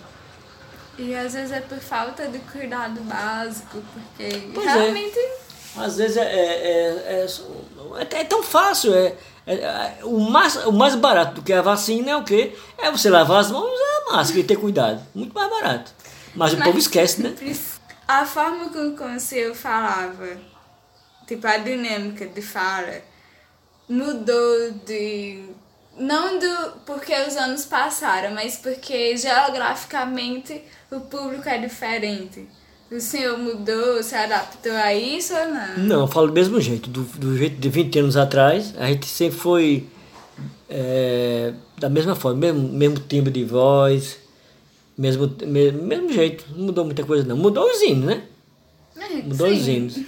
E 0.99 1.15
às 1.15 1.35
vezes 1.35 1.53
é 1.53 1.61
por 1.61 1.79
falta 1.79 2.27
de 2.27 2.41
cuidado 2.41 3.01
básico, 3.03 3.79
porque 3.95 4.51
Pois 4.53 4.67
é. 4.67 4.73
realmente. 4.73 5.19
Às 5.77 5.97
vezes 5.99 6.17
é, 6.17 6.23
é, 6.25 7.23
é, 7.23 7.27
é, 8.01 8.21
é 8.21 8.25
tão 8.25 8.43
fácil. 8.43 8.93
É, 8.93 9.15
é- 9.47 9.55
é- 9.55 9.99
o, 10.03 10.19
mais, 10.19 10.57
o 10.67 10.73
mais 10.73 10.97
barato 10.97 11.37
do 11.37 11.43
que 11.43 11.53
a 11.53 11.63
vacina 11.63 12.11
é 12.11 12.17
o 12.17 12.25
quê? 12.25 12.57
É 12.77 12.91
você 12.91 13.09
lavar 13.09 13.39
as 13.41 13.53
mãos 13.53 13.69
e 13.69 13.73
usar 13.75 14.11
a 14.11 14.17
máscara 14.17 14.41
e 14.41 14.45
ter 14.45 14.57
cuidado. 14.57 15.01
Muito 15.15 15.33
mais 15.33 15.49
barato. 15.49 15.93
Mas 16.35 16.53
o 16.53 16.57
Mas- 16.57 16.67
povo 16.67 16.79
esquece, 16.79 17.23
né? 17.23 17.33
A 18.09 18.25
forma 18.27 18.71
com 18.71 18.97
que 18.97 19.03
o 19.05 19.21
senhor 19.21 19.55
falava, 19.55 20.27
tipo 21.29 21.47
a 21.47 21.59
dinâmica 21.59 22.27
de 22.27 22.43
fala, 22.43 23.03
mudou 23.89 24.73
de. 24.87 25.45
Não 25.99 26.39
do 26.39 26.73
porque 26.87 27.13
os 27.27 27.37
anos 27.37 27.65
passaram, 27.65 28.33
mas 28.33 28.57
porque 28.57 29.17
geograficamente 29.17 30.63
o 30.93 31.01
público 31.01 31.49
é 31.49 31.59
diferente. 31.59 32.47
O 32.91 33.01
senhor 33.01 33.37
mudou, 33.37 34.03
se 34.03 34.15
adaptou 34.15 34.73
a 34.73 34.95
isso 34.95 35.35
ou 35.35 35.49
não? 35.49 35.79
Não, 35.79 36.01
eu 36.03 36.07
falo 36.07 36.29
do 36.29 36.33
mesmo 36.33 36.61
jeito. 36.61 36.89
Do, 36.89 37.03
do 37.03 37.37
jeito 37.37 37.57
de 37.57 37.69
20 37.69 37.99
anos 37.99 38.17
atrás, 38.17 38.73
a 38.79 38.87
gente 38.87 39.07
sempre 39.07 39.39
foi 39.39 39.87
é, 40.71 41.53
da 41.79 41.89
mesma 41.91 42.15
forma, 42.15 42.39
mesmo, 42.39 42.69
mesmo 42.69 42.99
timbre 43.01 43.33
de 43.33 43.45
voz, 43.45 44.19
mesmo, 44.97 45.27
me- 45.43 45.73
mesmo 45.73 46.13
jeito. 46.13 46.45
Não 46.55 46.67
mudou 46.67 46.85
muita 46.85 47.05
coisa, 47.05 47.25
não. 47.27 47.37
Mudou 47.37 47.69
os 47.69 47.83
hinos, 47.83 48.05
né? 48.07 48.23
É, 48.97 49.09
Mudou 49.17 49.49
os 49.49 49.59
sim. 49.65 49.77
hinos. 49.77 49.99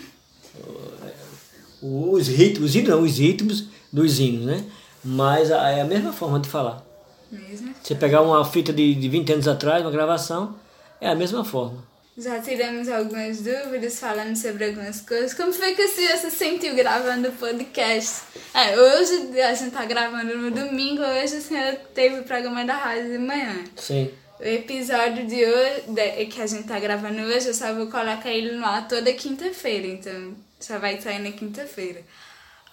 Os 1.82 2.28
ritmos, 2.28 2.70
os 2.70 2.76
hinos 2.76 2.88
não, 2.88 3.02
os 3.02 3.18
ritmos 3.18 3.64
dos 3.92 4.18
hinos, 4.18 4.46
né? 4.46 4.64
Mas 5.02 5.50
é 5.50 5.80
a 5.80 5.84
mesma 5.84 6.12
forma 6.12 6.38
de 6.38 6.48
falar. 6.48 6.84
Mesmo. 7.30 7.74
Você 7.82 7.94
pegar 7.94 8.22
uma 8.22 8.44
fita 8.44 8.72
de, 8.72 8.94
de 8.94 9.08
20 9.08 9.32
anos 9.32 9.48
atrás, 9.48 9.82
uma 9.82 9.90
gravação, 9.90 10.56
é 11.00 11.08
a 11.08 11.14
mesma 11.14 11.44
forma. 11.44 11.90
Já 12.18 12.38
tiramos 12.40 12.88
algumas 12.88 13.40
dúvidas, 13.40 13.98
falando 13.98 14.36
sobre 14.36 14.66
algumas 14.66 15.00
coisas. 15.00 15.32
Como 15.32 15.52
foi 15.52 15.74
que 15.74 15.88
senhora 15.88 16.18
se 16.18 16.30
sentiu 16.30 16.74
gravando 16.74 17.28
o 17.28 17.32
podcast? 17.32 18.22
É, 18.52 18.78
hoje 18.78 19.40
a 19.40 19.54
gente 19.54 19.70
tá 19.70 19.86
gravando 19.86 20.36
no 20.36 20.50
domingo, 20.50 21.02
hoje 21.02 21.36
a 21.36 21.40
senhora 21.40 21.80
teve 21.94 22.20
o 22.20 22.24
programa 22.24 22.64
da 22.64 22.76
rádio 22.76 23.12
de 23.12 23.18
manhã. 23.18 23.64
Sim. 23.76 24.10
O 24.38 24.44
episódio 24.44 25.26
de 25.26 25.44
hoje, 25.44 26.26
que 26.26 26.42
a 26.42 26.46
gente 26.46 26.64
tá 26.64 26.78
gravando 26.78 27.22
hoje, 27.22 27.48
eu 27.48 27.54
só 27.54 27.72
vou 27.72 27.86
colocar 27.86 28.30
ele 28.30 28.52
no 28.52 28.66
ar 28.66 28.86
toda 28.88 29.12
quinta-feira, 29.12 29.86
então 29.86 30.34
só 30.60 30.78
vai 30.78 31.00
sair 31.00 31.18
na 31.18 31.32
quinta-feira. 31.32 32.02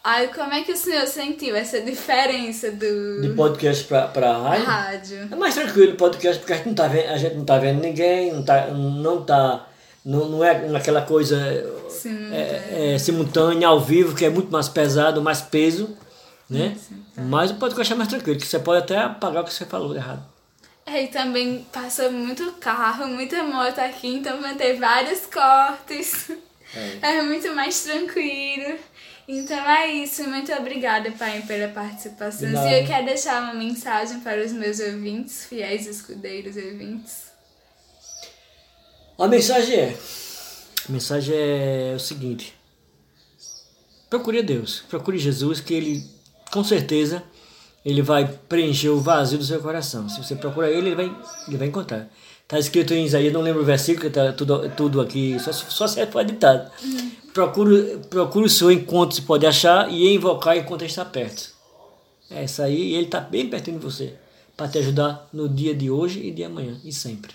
Aí 0.03 0.29
como 0.29 0.53
é 0.53 0.63
que 0.63 0.71
o 0.71 0.77
senhor 0.77 1.05
sentiu 1.05 1.55
essa 1.55 1.81
diferença 1.81 2.71
do... 2.71 3.21
De 3.21 3.29
podcast 3.35 3.83
pra, 3.83 4.07
pra 4.07 4.37
rádio? 4.37 4.65
rádio. 4.65 5.29
É 5.31 5.35
mais 5.35 5.53
tranquilo 5.53 5.93
o 5.93 5.97
podcast 5.97 6.39
porque 6.39 6.53
a 6.53 6.55
gente 6.57 6.67
não 6.67 6.75
tá 6.75 6.87
vendo, 6.87 7.09
a 7.09 7.17
gente 7.17 7.35
não 7.35 7.45
tá 7.45 7.57
vendo 7.57 7.81
ninguém, 7.81 8.31
não 8.31 8.43
tá. 8.43 8.67
Não, 8.67 9.23
tá, 9.23 9.67
não, 10.05 10.29
não 10.29 10.43
é 10.43 10.67
naquela 10.69 11.01
coisa 11.01 11.37
é, 12.31 12.93
é, 12.93 12.97
simultânea, 12.97 13.67
ao 13.67 13.81
vivo, 13.81 14.15
que 14.15 14.23
é 14.23 14.29
muito 14.29 14.49
mais 14.49 14.69
pesado, 14.69 15.21
mais 15.21 15.41
peso. 15.41 15.97
Né? 16.49 16.77
Mas 17.17 17.51
o 17.51 17.55
podcast 17.55 17.91
é 17.91 17.95
mais 17.95 18.07
tranquilo, 18.07 18.39
que 18.39 18.47
você 18.47 18.59
pode 18.59 18.83
até 18.83 18.99
apagar 18.99 19.43
o 19.43 19.45
que 19.45 19.53
você 19.53 19.65
falou 19.65 19.93
errado. 19.93 20.23
É, 20.85 21.03
e 21.03 21.07
também 21.07 21.67
passou 21.73 22.09
muito 22.09 22.49
carro, 22.61 23.07
muita 23.07 23.43
moto 23.43 23.79
aqui, 23.79 24.07
então 24.07 24.41
vai 24.41 24.55
ter 24.55 24.79
vários 24.79 25.25
cortes. 25.25 26.31
É. 26.75 27.17
é 27.17 27.21
muito 27.21 27.53
mais 27.53 27.83
tranquilo. 27.83 28.77
Então 29.27 29.57
é 29.69 29.87
isso. 29.93 30.23
Muito 30.29 30.51
obrigada, 30.53 31.11
pai, 31.11 31.43
pela 31.45 31.67
participação. 31.67 32.49
Se 32.49 32.79
eu 32.79 32.87
quero 32.87 33.05
deixar 33.05 33.41
uma 33.43 33.53
mensagem 33.53 34.21
para 34.21 34.43
os 34.43 34.53
meus 34.53 34.79
ouvintes, 34.79 35.45
fiéis 35.45 35.85
escudeiros 35.85 36.55
ouvintes. 36.55 37.27
A 39.19 39.27
mensagem 39.27 39.75
é. 39.75 39.97
A 40.87 40.91
mensagem 40.91 41.35
é 41.35 41.93
o 41.95 41.99
seguinte. 41.99 42.55
Procure 44.09 44.41
Deus. 44.41 44.83
Procure 44.87 45.17
Jesus, 45.17 45.59
que 45.59 45.73
Ele, 45.73 46.09
com 46.51 46.63
certeza, 46.63 47.21
Ele 47.83 48.01
vai 48.01 48.25
preencher 48.47 48.89
o 48.89 49.01
vazio 49.01 49.37
do 49.37 49.43
seu 49.43 49.59
coração. 49.59 50.07
Se 50.07 50.23
você 50.23 50.35
procura 50.35 50.69
Ele, 50.69 50.87
Ele 50.87 50.95
vai, 50.95 51.15
ele 51.47 51.57
vai 51.57 51.67
encontrar. 51.67 52.07
Está 52.47 52.57
escrito 52.57 52.93
em 52.93 53.03
Isaías, 53.03 53.33
não 53.33 53.41
lembro 53.41 53.61
o 53.61 53.65
versículo, 53.65 54.07
está 54.07 54.31
tudo, 54.31 54.69
tudo 54.69 55.01
aqui, 55.01 55.37
só, 55.37 55.51
só 55.51 55.85
serve 55.85 56.13
para 56.13 56.23
ditado. 56.23 56.71
Uhum. 56.81 57.11
Procure, 57.33 57.99
procure 58.09 58.45
o 58.45 58.49
seu 58.49 58.71
enquanto 58.71 59.15
se 59.15 59.23
pode 59.23 59.45
achar 59.45 59.91
e 59.91 60.15
invocar 60.15 60.55
enquanto 60.55 60.85
está 60.85 61.03
perto. 61.03 61.51
É 62.31 62.45
isso 62.45 62.61
aí, 62.61 62.91
e 62.91 62.95
ele 62.95 63.07
está 63.07 63.19
bem 63.19 63.49
pertinho 63.49 63.77
de 63.77 63.83
você, 63.83 64.13
para 64.55 64.69
te 64.69 64.77
ajudar 64.77 65.27
no 65.33 65.49
dia 65.49 65.75
de 65.75 65.91
hoje 65.91 66.25
e 66.25 66.31
de 66.31 66.41
amanhã, 66.45 66.79
e 66.85 66.93
sempre. 66.93 67.33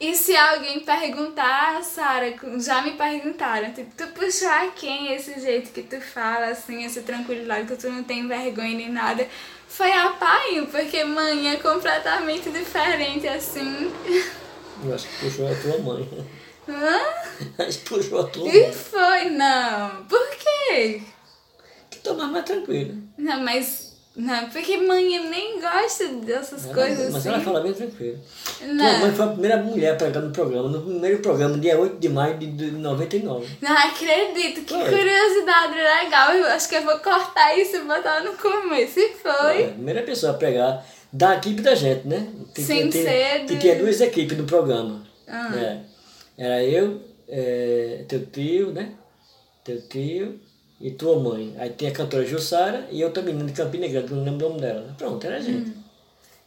E 0.00 0.14
se 0.14 0.36
alguém 0.36 0.78
perguntar, 0.80 1.82
Sara, 1.82 2.32
já 2.60 2.82
me 2.82 2.92
perguntaram, 2.92 3.72
tipo, 3.72 3.90
tu 3.96 4.06
puxou 4.08 4.48
a 4.48 4.68
quem 4.68 5.12
esse 5.12 5.40
jeito 5.40 5.72
que 5.72 5.82
tu 5.82 6.00
fala, 6.00 6.46
assim, 6.46 6.84
essa 6.84 7.02
tranquilidade, 7.02 7.66
que 7.66 7.76
tu 7.76 7.90
não 7.90 8.04
tem 8.04 8.28
vergonha 8.28 8.76
nem 8.76 8.92
nada? 8.92 9.26
Foi 9.66 9.90
a 9.90 10.10
pai, 10.10 10.66
porque 10.70 11.02
mãe 11.02 11.52
é 11.52 11.56
completamente 11.56 12.48
diferente, 12.48 13.26
assim. 13.26 13.92
Eu 14.84 14.94
acho 14.94 15.08
que 15.08 15.16
puxou 15.24 15.50
a 15.50 15.54
tua 15.56 15.78
mãe. 15.78 16.26
Hã? 16.68 17.00
Acho 17.64 17.78
que 17.80 17.88
puxou 17.88 18.20
a 18.20 18.24
tua 18.28 18.44
mãe. 18.44 18.56
E 18.56 18.72
foi, 18.72 19.30
não. 19.30 20.04
Por 20.04 20.28
quê? 20.36 21.02
Que 21.90 21.98
tô 21.98 22.14
mais 22.14 22.44
tranquila. 22.44 22.94
Não, 23.16 23.42
mas 23.42 23.87
não, 24.18 24.50
porque 24.50 24.76
mãe 24.78 25.30
nem 25.30 25.60
gosta 25.60 26.08
dessas 26.08 26.64
ela, 26.64 26.74
coisas 26.74 27.12
mas 27.12 27.16
assim. 27.18 27.28
ela 27.28 27.40
fala 27.40 27.60
bem 27.60 27.72
tranquilo. 27.72 28.18
Não. 28.62 28.76
Tua 28.76 28.98
mãe 28.98 29.12
foi 29.12 29.24
a 29.24 29.28
primeira 29.28 29.56
mulher 29.58 29.96
pregando 29.96 30.26
no 30.26 30.32
programa, 30.32 30.68
no 30.68 30.82
primeiro 30.82 31.18
programa, 31.20 31.56
dia 31.56 31.78
8 31.78 31.98
de 32.00 32.08
maio 32.08 32.36
de 32.36 32.72
99. 32.72 33.46
Não 33.62 33.70
acredito, 33.70 34.62
que 34.62 34.74
foi. 34.74 34.90
curiosidade 34.90 35.74
legal. 35.74 36.32
Eu 36.32 36.46
acho 36.48 36.68
que 36.68 36.74
eu 36.74 36.82
vou 36.82 36.98
cortar 36.98 37.56
isso 37.56 37.76
e 37.76 37.80
botar 37.82 38.24
no 38.24 38.32
começo. 38.32 38.98
E 38.98 39.10
foi. 39.10 39.62
É, 39.62 39.66
a 39.66 39.68
primeira 39.68 40.02
pessoa 40.02 40.32
a 40.32 40.36
pregar 40.36 40.84
da 41.12 41.36
equipe 41.36 41.62
da 41.62 41.76
gente, 41.76 42.08
né? 42.08 42.26
Que, 42.52 42.60
Sem 42.60 42.90
que, 42.90 43.00
ser. 43.00 43.44
Que 43.46 43.56
tinha 43.56 43.76
duas 43.76 44.00
equipes 44.00 44.36
no 44.36 44.44
programa. 44.44 45.00
Ah. 45.28 45.56
É. 45.56 45.80
Era 46.36 46.64
eu, 46.64 47.00
é, 47.28 48.04
teu 48.08 48.26
tio, 48.26 48.72
né? 48.72 48.94
Teu 49.62 49.80
tio 49.88 50.40
e 50.80 50.90
tua 50.90 51.18
mãe. 51.18 51.54
Aí 51.58 51.70
tem 51.70 51.88
a 51.88 51.92
cantora 51.92 52.24
Jussara 52.24 52.88
e 52.90 53.04
outra 53.04 53.22
menina 53.22 53.44
de 53.46 53.52
Campina 53.52 53.86
Grande, 53.88 54.14
não 54.14 54.24
lembro 54.24 54.46
o 54.46 54.48
nome 54.50 54.60
dela. 54.60 54.94
Pronto, 54.96 55.26
era 55.26 55.36
a 55.36 55.40
gente. 55.40 55.70
Hum. 55.70 55.74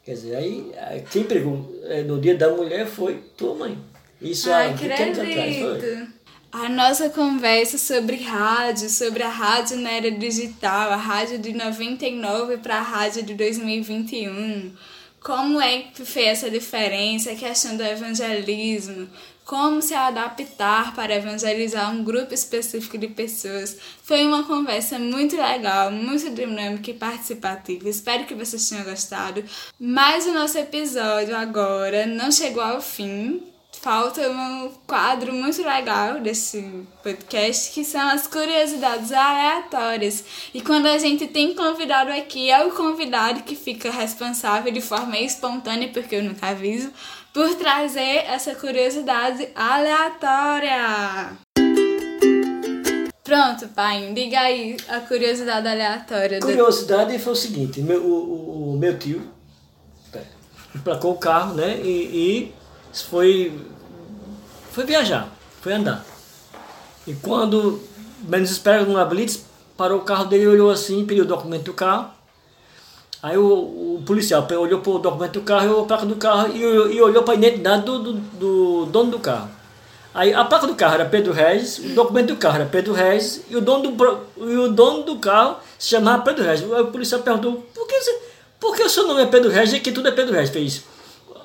Quer 0.04 0.14
dizer, 0.14 0.36
aí 0.36 0.72
quem 1.12 1.24
pregou 1.24 1.80
é, 1.84 2.02
no 2.02 2.20
dia 2.20 2.36
da 2.36 2.50
mulher 2.50 2.88
foi 2.88 3.22
tua 3.38 3.54
mãe. 3.54 3.78
Isso 4.20 4.52
há 4.52 4.68
20 4.68 5.02
anos 5.02 5.20
atrás 5.20 5.58
foi. 5.58 6.08
A 6.52 6.68
nossa 6.68 7.10
conversa 7.10 7.78
sobre 7.78 8.18
rádio, 8.18 8.90
sobre 8.90 9.24
a 9.24 9.30
rádio 9.30 9.78
na 9.78 9.92
era 9.92 10.12
digital, 10.12 10.92
a 10.92 10.98
rádio 10.98 11.40
de 11.40 11.54
99 11.54 12.58
para 12.58 12.78
a 12.78 12.82
rádio 12.82 13.24
de 13.24 13.34
2021. 13.36 14.74
Como 15.22 15.62
é 15.62 15.84
que 15.84 16.04
fez 16.04 16.40
essa 16.40 16.50
diferença, 16.50 17.32
a 17.32 17.36
questão 17.36 17.78
do 17.78 17.84
evangelismo, 17.84 19.08
como 19.52 19.82
se 19.82 19.94
adaptar 19.94 20.96
para 20.96 21.14
evangelizar 21.14 21.92
um 21.92 22.06
grupo 22.06 22.34
específico 22.34 22.98
de 22.98 23.10
pessoas. 23.10 23.78
Foi 24.02 24.26
uma 24.26 24.44
conversa 24.46 24.98
muito 24.98 25.36
legal, 25.36 25.92
muito 25.92 26.30
dinâmica 26.30 26.90
e 26.90 26.94
participativa. 26.94 27.90
Espero 27.90 28.24
que 28.24 28.34
vocês 28.34 28.70
tenham 28.70 28.86
gostado. 28.86 29.44
Mas 29.78 30.26
o 30.26 30.32
nosso 30.32 30.58
episódio 30.58 31.36
agora 31.36 32.06
não 32.06 32.32
chegou 32.32 32.64
ao 32.64 32.82
fim. 32.82 33.44
Falta 33.74 34.22
um 34.30 34.72
quadro 34.88 35.34
muito 35.34 35.62
legal 35.64 36.22
desse 36.22 36.86
podcast, 37.04 37.74
que 37.74 37.84
são 37.84 38.08
as 38.10 38.28
curiosidades 38.28 39.12
aleatórias. 39.12 40.24
E 40.54 40.62
quando 40.62 40.86
a 40.86 40.98
gente 40.98 41.28
tem 41.28 41.54
convidado 41.56 42.12
aqui, 42.12 42.50
é 42.50 42.64
o 42.64 42.72
convidado 42.72 43.44
que 43.44 43.56
fica 43.56 43.92
responsável 43.92 44.72
de 44.72 44.82
forma 44.82 45.18
espontânea, 45.18 45.90
porque 45.90 46.16
eu 46.16 46.24
nunca 46.24 46.50
aviso, 46.50 46.94
por 47.34 47.56
trazer 47.56 48.26
essa 48.28 48.56
curiosidade 48.56 49.50
aleatória. 49.56 51.38
Pronto, 53.24 53.68
pai, 53.70 54.12
diga 54.14 54.40
aí 54.42 54.76
a 54.90 55.00
curiosidade 55.00 55.68
aleatória. 55.68 56.40
Curiosidade 56.40 57.18
foi 57.20 57.34
o 57.34 57.36
seguinte: 57.36 57.82
meu, 57.82 58.04
o, 58.04 58.74
o 58.74 58.78
meu 58.78 58.98
tio 59.00 59.22
emplacou 60.76 61.14
o 61.14 61.18
carro, 61.18 61.54
né? 61.54 61.80
E, 61.82 62.52
e 62.52 62.54
foi, 62.94 63.58
foi 64.72 64.86
viajar, 64.86 65.30
foi 65.62 65.74
andar. 65.74 66.06
E 67.08 67.14
quando 67.14 67.82
menos 68.24 68.52
espera 68.52 68.84
numa 68.84 69.06
blitz, 69.06 69.46
parou 69.78 70.00
o 70.00 70.04
carro 70.04 70.26
dele, 70.26 70.48
olhou 70.48 70.70
assim, 70.70 71.06
pediu 71.06 71.24
o 71.24 71.28
documento 71.28 71.66
do 71.66 71.74
carro. 71.74 72.12
Aí 73.22 73.38
o, 73.38 73.46
o 73.46 74.04
policial 74.06 74.48
olhou 74.60 74.80
para 74.80 74.92
o 74.92 75.00
documento 75.00 75.34
do 75.34 75.42
carro, 75.42 75.82
a 75.82 75.86
placa 75.86 76.06
do 76.06 76.16
carro 76.16 76.56
e, 76.56 76.60
e 76.60 77.02
olhou 77.02 77.24
para 77.24 77.36
a 77.36 77.38
identidade 77.38 77.84
do, 77.84 78.00
do, 78.00 78.14
do, 78.14 78.86
dono 78.88 79.12
do 79.12 79.20
carro. 79.20 79.50
Aí 80.14 80.34
a 80.34 80.44
placa 80.44 80.68
do 80.68 80.76
carro 80.76 80.96
era 80.96 81.06
Pedro 81.06 81.32
Regis, 81.32 81.78
o 81.80 81.90
documento 81.90 82.30
do 82.30 82.36
carro 82.36 82.56
era 82.56 82.66
Pedro 82.66 82.94
Regis 82.94 83.44
e 83.50 83.56
o 83.56 83.62
dono 83.62 83.92
do, 83.92 84.20
e 84.38 84.56
o 84.58 84.70
dono 84.70 85.04
do 85.04 85.18
carro 85.18 85.58
se 85.78 85.90
chamava 85.90 86.24
Pedro 86.24 86.44
Regis. 86.44 86.72
Aí 86.72 86.82
o 86.82 86.88
policial 86.88 87.22
perguntou, 87.22 87.64
por 87.74 87.88
que, 87.88 88.02
você, 88.02 88.20
por 88.60 88.76
que 88.76 88.84
o 88.84 88.90
seu 88.90 89.08
nome 89.08 89.22
é 89.22 89.26
Pedro 89.28 89.52
Regis 89.52 89.76
e 89.76 89.80
que 89.80 89.92
tudo 89.92 90.08
é 90.08 90.12
Pedro 90.12 90.34
Regis? 90.34 90.50
Fez 90.52 90.84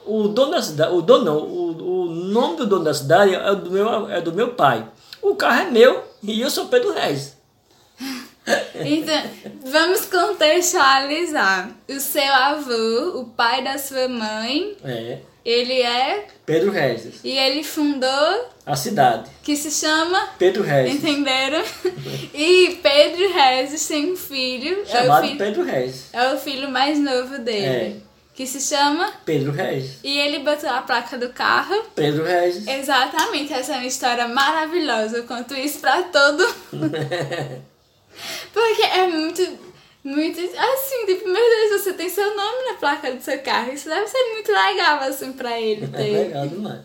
o 0.07 0.29
dono 0.29 0.53
da 0.53 0.63
cidade, 0.63 0.95
o 0.95 1.03
dono 1.03 1.25
não, 1.25 1.39
o, 1.39 2.05
o 2.05 2.07
nome 2.07 2.57
do 2.57 2.67
dono 2.67 2.85
da 2.85 2.95
cidade 2.95 3.35
é 3.35 3.55
do 3.55 3.71
meu, 3.71 4.11
é 4.11 4.21
do 4.21 4.33
meu 4.33 4.49
pai. 4.55 4.87
O 5.21 5.35
carro 5.35 5.63
é 5.63 5.71
meu 5.71 6.05
e 6.23 6.41
eu 6.41 6.49
sou 6.49 6.67
Pedro 6.67 6.95
Regis. 6.95 7.37
Então, 8.85 9.23
vamos 9.65 10.07
contextualizar. 10.07 11.71
O 11.89 12.01
seu 12.01 12.33
avô, 12.33 13.21
o 13.21 13.25
pai 13.25 13.65
da 13.65 13.77
sua 13.79 14.09
mãe, 14.09 14.77
é. 14.85 15.19
ele 15.45 15.83
é 15.83 16.27
Pedro 16.45 16.71
Regis. 16.71 17.21
E 17.25 17.37
ele 17.37 17.65
fundou 17.65 18.49
a 18.65 18.77
cidade 18.77 19.31
que 19.43 19.57
se 19.57 19.71
chama 19.71 20.31
Pedro 20.39 20.63
Regis. 20.63 20.95
Entenderam? 20.95 21.65
e 22.33 22.79
Pedro 22.83 23.33
Regis 23.33 23.87
tem 23.89 24.13
um 24.13 24.17
filho, 24.17 24.87
chamado 24.87 25.25
é 25.25 25.29
filho, 25.29 25.39
Pedro 25.39 25.65
Regis. 25.65 26.09
É 26.13 26.33
o 26.33 26.39
filho 26.39 26.71
mais 26.71 26.99
novo 26.99 27.39
dele. 27.39 27.67
É. 27.67 27.97
Que 28.35 28.47
se 28.47 28.61
chama 28.61 29.15
Pedro 29.25 29.51
Regis. 29.51 29.99
E 30.05 30.19
ele 30.19 30.41
botou 30.41 30.69
a 30.69 30.83
placa 30.83 31.17
do 31.17 31.31
carro. 31.31 31.75
Pedro 31.95 32.23
Regis. 32.23 32.67
Exatamente, 32.67 33.53
essa 33.53 33.73
é 33.73 33.77
uma 33.79 33.87
história 33.87 34.29
maravilhosa. 34.29 35.17
Eu 35.17 35.25
conto 35.25 35.55
isso 35.55 35.79
pra 35.79 36.03
todo 36.03 36.47
Porque 38.53 38.83
é 38.83 39.07
muito, 39.07 39.43
muito 40.05 40.41
assim, 40.41 41.07
tipo, 41.07 41.25
meu 41.29 41.35
Deus, 41.35 41.83
você 41.83 41.93
tem 41.93 42.09
seu 42.09 42.37
nome 42.37 42.71
na 42.71 42.75
placa 42.79 43.13
do 43.13 43.23
seu 43.23 43.39
carro. 43.41 43.73
Isso 43.73 43.89
deve 43.89 44.07
ser 44.09 44.33
muito 44.33 44.51
legal, 44.51 45.01
assim, 45.01 45.33
pra 45.33 45.61
ele 45.61 45.85
é 45.85 45.89
ter. 45.89 46.15
É 46.15 46.19
legal 46.25 46.49
demais. 46.49 46.81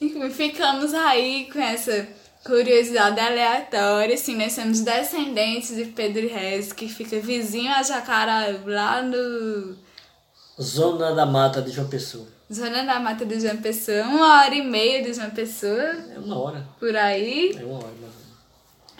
Enfim, 0.00 0.30
ficamos 0.30 0.92
aí 0.94 1.48
com 1.52 1.60
essa 1.60 2.08
curiosidade 2.44 3.20
aleatória, 3.20 4.14
assim, 4.14 4.36
nós 4.36 4.52
somos 4.52 4.80
descendentes 4.80 5.76
de 5.76 5.84
Pedro 5.84 6.26
Reis, 6.28 6.72
que 6.72 6.88
fica 6.88 7.20
vizinho 7.20 7.70
a 7.72 7.82
Jacará, 7.84 8.46
lá 8.66 9.00
no 9.00 9.76
Zona 10.60 11.14
da 11.14 11.24
Mata 11.24 11.62
de 11.62 11.70
João 11.70 11.88
Pessoa. 11.88 12.26
Zona 12.52 12.82
da 12.82 12.98
Mata 12.98 13.24
de 13.24 13.38
João 13.40 13.58
Pessoa, 13.58 14.02
uma 14.02 14.42
hora 14.42 14.54
e 14.56 14.62
meia 14.62 15.02
de 15.04 15.14
João 15.14 15.30
Pessoa, 15.30 15.94
É 16.14 16.18
uma 16.18 16.36
hora. 16.38 16.66
por 16.80 16.96
aí. 16.96 17.56
É 17.56 17.64
uma 17.64 17.76
hora, 17.78 17.86
menos. 18.00 18.21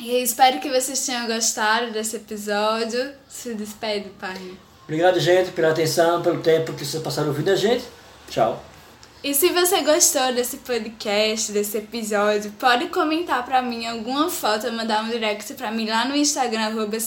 E 0.04 0.20
espero 0.20 0.58
que 0.58 0.68
vocês 0.68 1.06
tenham 1.06 1.28
gostado 1.28 1.92
desse 1.92 2.16
episódio. 2.16 3.12
Se 3.28 3.54
despede, 3.54 4.08
pai. 4.18 4.36
Obrigado, 4.82 5.20
gente, 5.20 5.52
pela 5.52 5.70
atenção, 5.70 6.20
pelo 6.20 6.40
tempo 6.40 6.72
que 6.72 6.84
vocês 6.84 7.00
passaram 7.00 7.28
ouvindo 7.28 7.50
a 7.50 7.54
gente. 7.54 7.84
Tchau. 8.28 8.60
E 9.22 9.32
se 9.32 9.50
você 9.50 9.80
gostou 9.82 10.34
desse 10.34 10.56
podcast, 10.56 11.52
desse 11.52 11.78
episódio, 11.78 12.50
pode 12.58 12.88
comentar 12.88 13.44
pra 13.44 13.62
mim 13.62 13.86
alguma 13.86 14.28
foto, 14.28 14.72
mandar 14.72 15.04
um 15.04 15.08
direct 15.08 15.54
pra 15.54 15.70
mim 15.70 15.88
lá 15.88 16.04
no 16.04 16.16
Instagram, 16.16 16.62
arroba. 16.62 16.98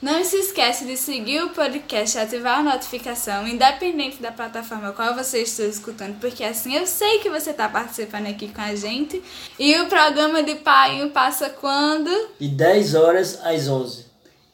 Não 0.00 0.22
se 0.22 0.36
esquece 0.36 0.84
de 0.84 0.96
seguir 0.96 1.42
o 1.42 1.48
podcast 1.50 2.16
e 2.16 2.20
ativar 2.20 2.58
a 2.58 2.62
notificação, 2.62 3.48
independente 3.48 4.20
da 4.20 4.30
plataforma 4.30 4.92
qual 4.92 5.14
você 5.14 5.42
esteja 5.42 5.70
escutando, 5.70 6.18
porque 6.20 6.44
assim 6.44 6.74
eu 6.76 6.86
sei 6.86 7.18
que 7.20 7.30
você 7.30 7.50
está 7.50 7.66
participando 7.68 8.26
aqui 8.26 8.48
com 8.48 8.60
a 8.60 8.74
gente. 8.74 9.22
E 9.58 9.74
o 9.80 9.86
programa 9.86 10.42
de 10.42 10.56
Painho 10.56 11.10
passa 11.10 11.48
quando? 11.48 12.10
De 12.38 12.48
10 12.48 12.94
horas 12.94 13.40
às 13.42 13.68
11. 13.68 14.04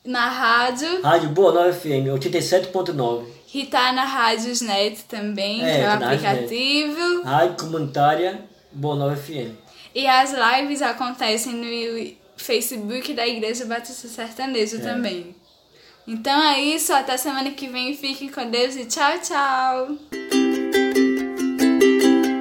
Na 0.05 0.29
rádio. 0.29 1.03
Rádio 1.03 1.29
Boa 1.31 1.53
Nova 1.53 1.73
FM, 1.73 2.07
87.9. 2.19 3.25
E 3.55 3.67
tá 3.67 3.93
na 3.93 4.05
Rádios 4.05 4.61
Net 4.63 5.05
também, 5.05 5.63
É, 5.63 5.75
que 5.75 5.81
é 5.81 5.87
aplicativo. 5.87 7.23
Rádio 7.25 7.57
Comunitária 7.57 8.41
Boa 8.73 8.97
Nova 8.97 9.17
FM. 9.17 9.55
E 9.95 10.07
as 10.07 10.33
lives 10.33 10.81
acontecem 10.81 11.53
no 11.53 12.22
Facebook 12.43 13.13
da 13.15 13.27
Igreja 13.27 13.65
Batista 13.65 14.09
Sertanejo 14.09 14.81
também. 14.81 15.35
Então 16.07 16.43
é 16.43 16.61
isso, 16.61 16.93
até 16.93 17.17
semana 17.17 17.51
que 17.53 17.69
vem. 17.69 17.97
Fiquem 17.97 18.29
com 18.29 18.51
Deus 18.51 18.75
e 18.77 18.85
tchau, 18.87 19.19
tchau! 19.21 20.42